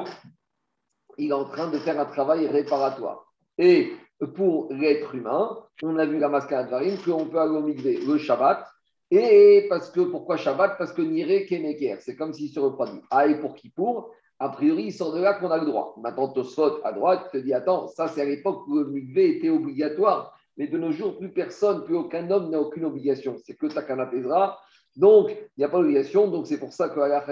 [1.18, 3.32] il est en train de faire un travail réparatoire.
[3.58, 3.94] Et
[4.36, 8.66] pour l'être humain, on a vu la mascarade varine qu'on peut aller au le Shabbat.
[9.12, 10.78] Et parce que, pourquoi Shabbat?
[10.78, 13.02] Parce que Nire Kemeker, c'est comme s'il se refroidit.
[13.12, 15.96] Ah, et pour qui pour a priori, il sort de qu'on a le droit.
[16.02, 20.38] Maintenant, Tosfot à droite te dit Attends, ça c'est à l'époque où le était obligatoire.
[20.58, 23.36] Mais de nos jours, plus personne, plus aucun homme n'a aucune obligation.
[23.44, 24.60] C'est que Takana Ezra.
[24.96, 26.28] Donc, il n'y a pas d'obligation.
[26.28, 27.26] Donc, c'est pour ça la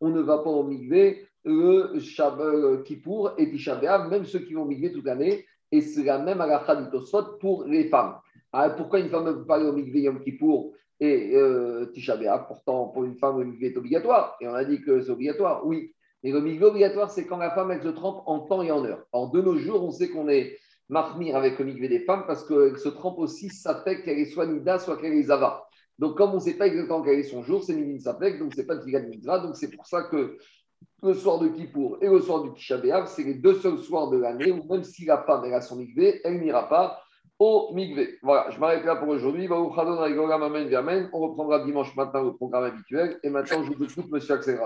[0.00, 3.78] on ne va pas au mikvé le Shabbat Kippour et Tisha
[4.08, 5.46] même ceux qui vont au mikvé toute l'année.
[5.72, 8.16] Et c'est la même à du Tosfot pour les femmes.
[8.52, 12.16] Alors, pourquoi une femme ne peut pas aller au mikvé Yom Kippour et euh, Tisha
[12.46, 14.36] Pourtant, pour une femme, le mikvé est obligatoire?
[14.40, 15.66] Et on a dit que c'est obligatoire.
[15.66, 18.70] Oui, et le mikvé obligatoire, c'est quand la femme, elle se trempe en temps et
[18.70, 19.04] en heure.
[19.12, 22.46] Or, de nos jours, on sait qu'on est marmire avec le mikvé des femmes parce
[22.46, 25.66] qu'elle se trempe aussi, ça fait qu'elle est soit nida, soit qu'elle est zava.
[25.98, 28.52] Donc, comme on ne sait pas exactement quel est son jour, c'est midin sapek, donc
[28.54, 29.38] c'est pas de mitzvah.
[29.38, 30.36] Donc, c'est pour ça que
[31.02, 34.16] le soir de Kippour et le soir du Tisha c'est les deux seuls soirs de
[34.16, 37.00] l'année où même si la femme elle a son mikvé, elle n'ira pas
[37.38, 38.18] au mikvé.
[38.22, 39.48] Voilà, je m'arrête là pour aujourd'hui.
[39.50, 43.18] On reprendra dimanche matin le programme habituel.
[43.22, 44.58] Et maintenant, je vous écoute, monsieur Axel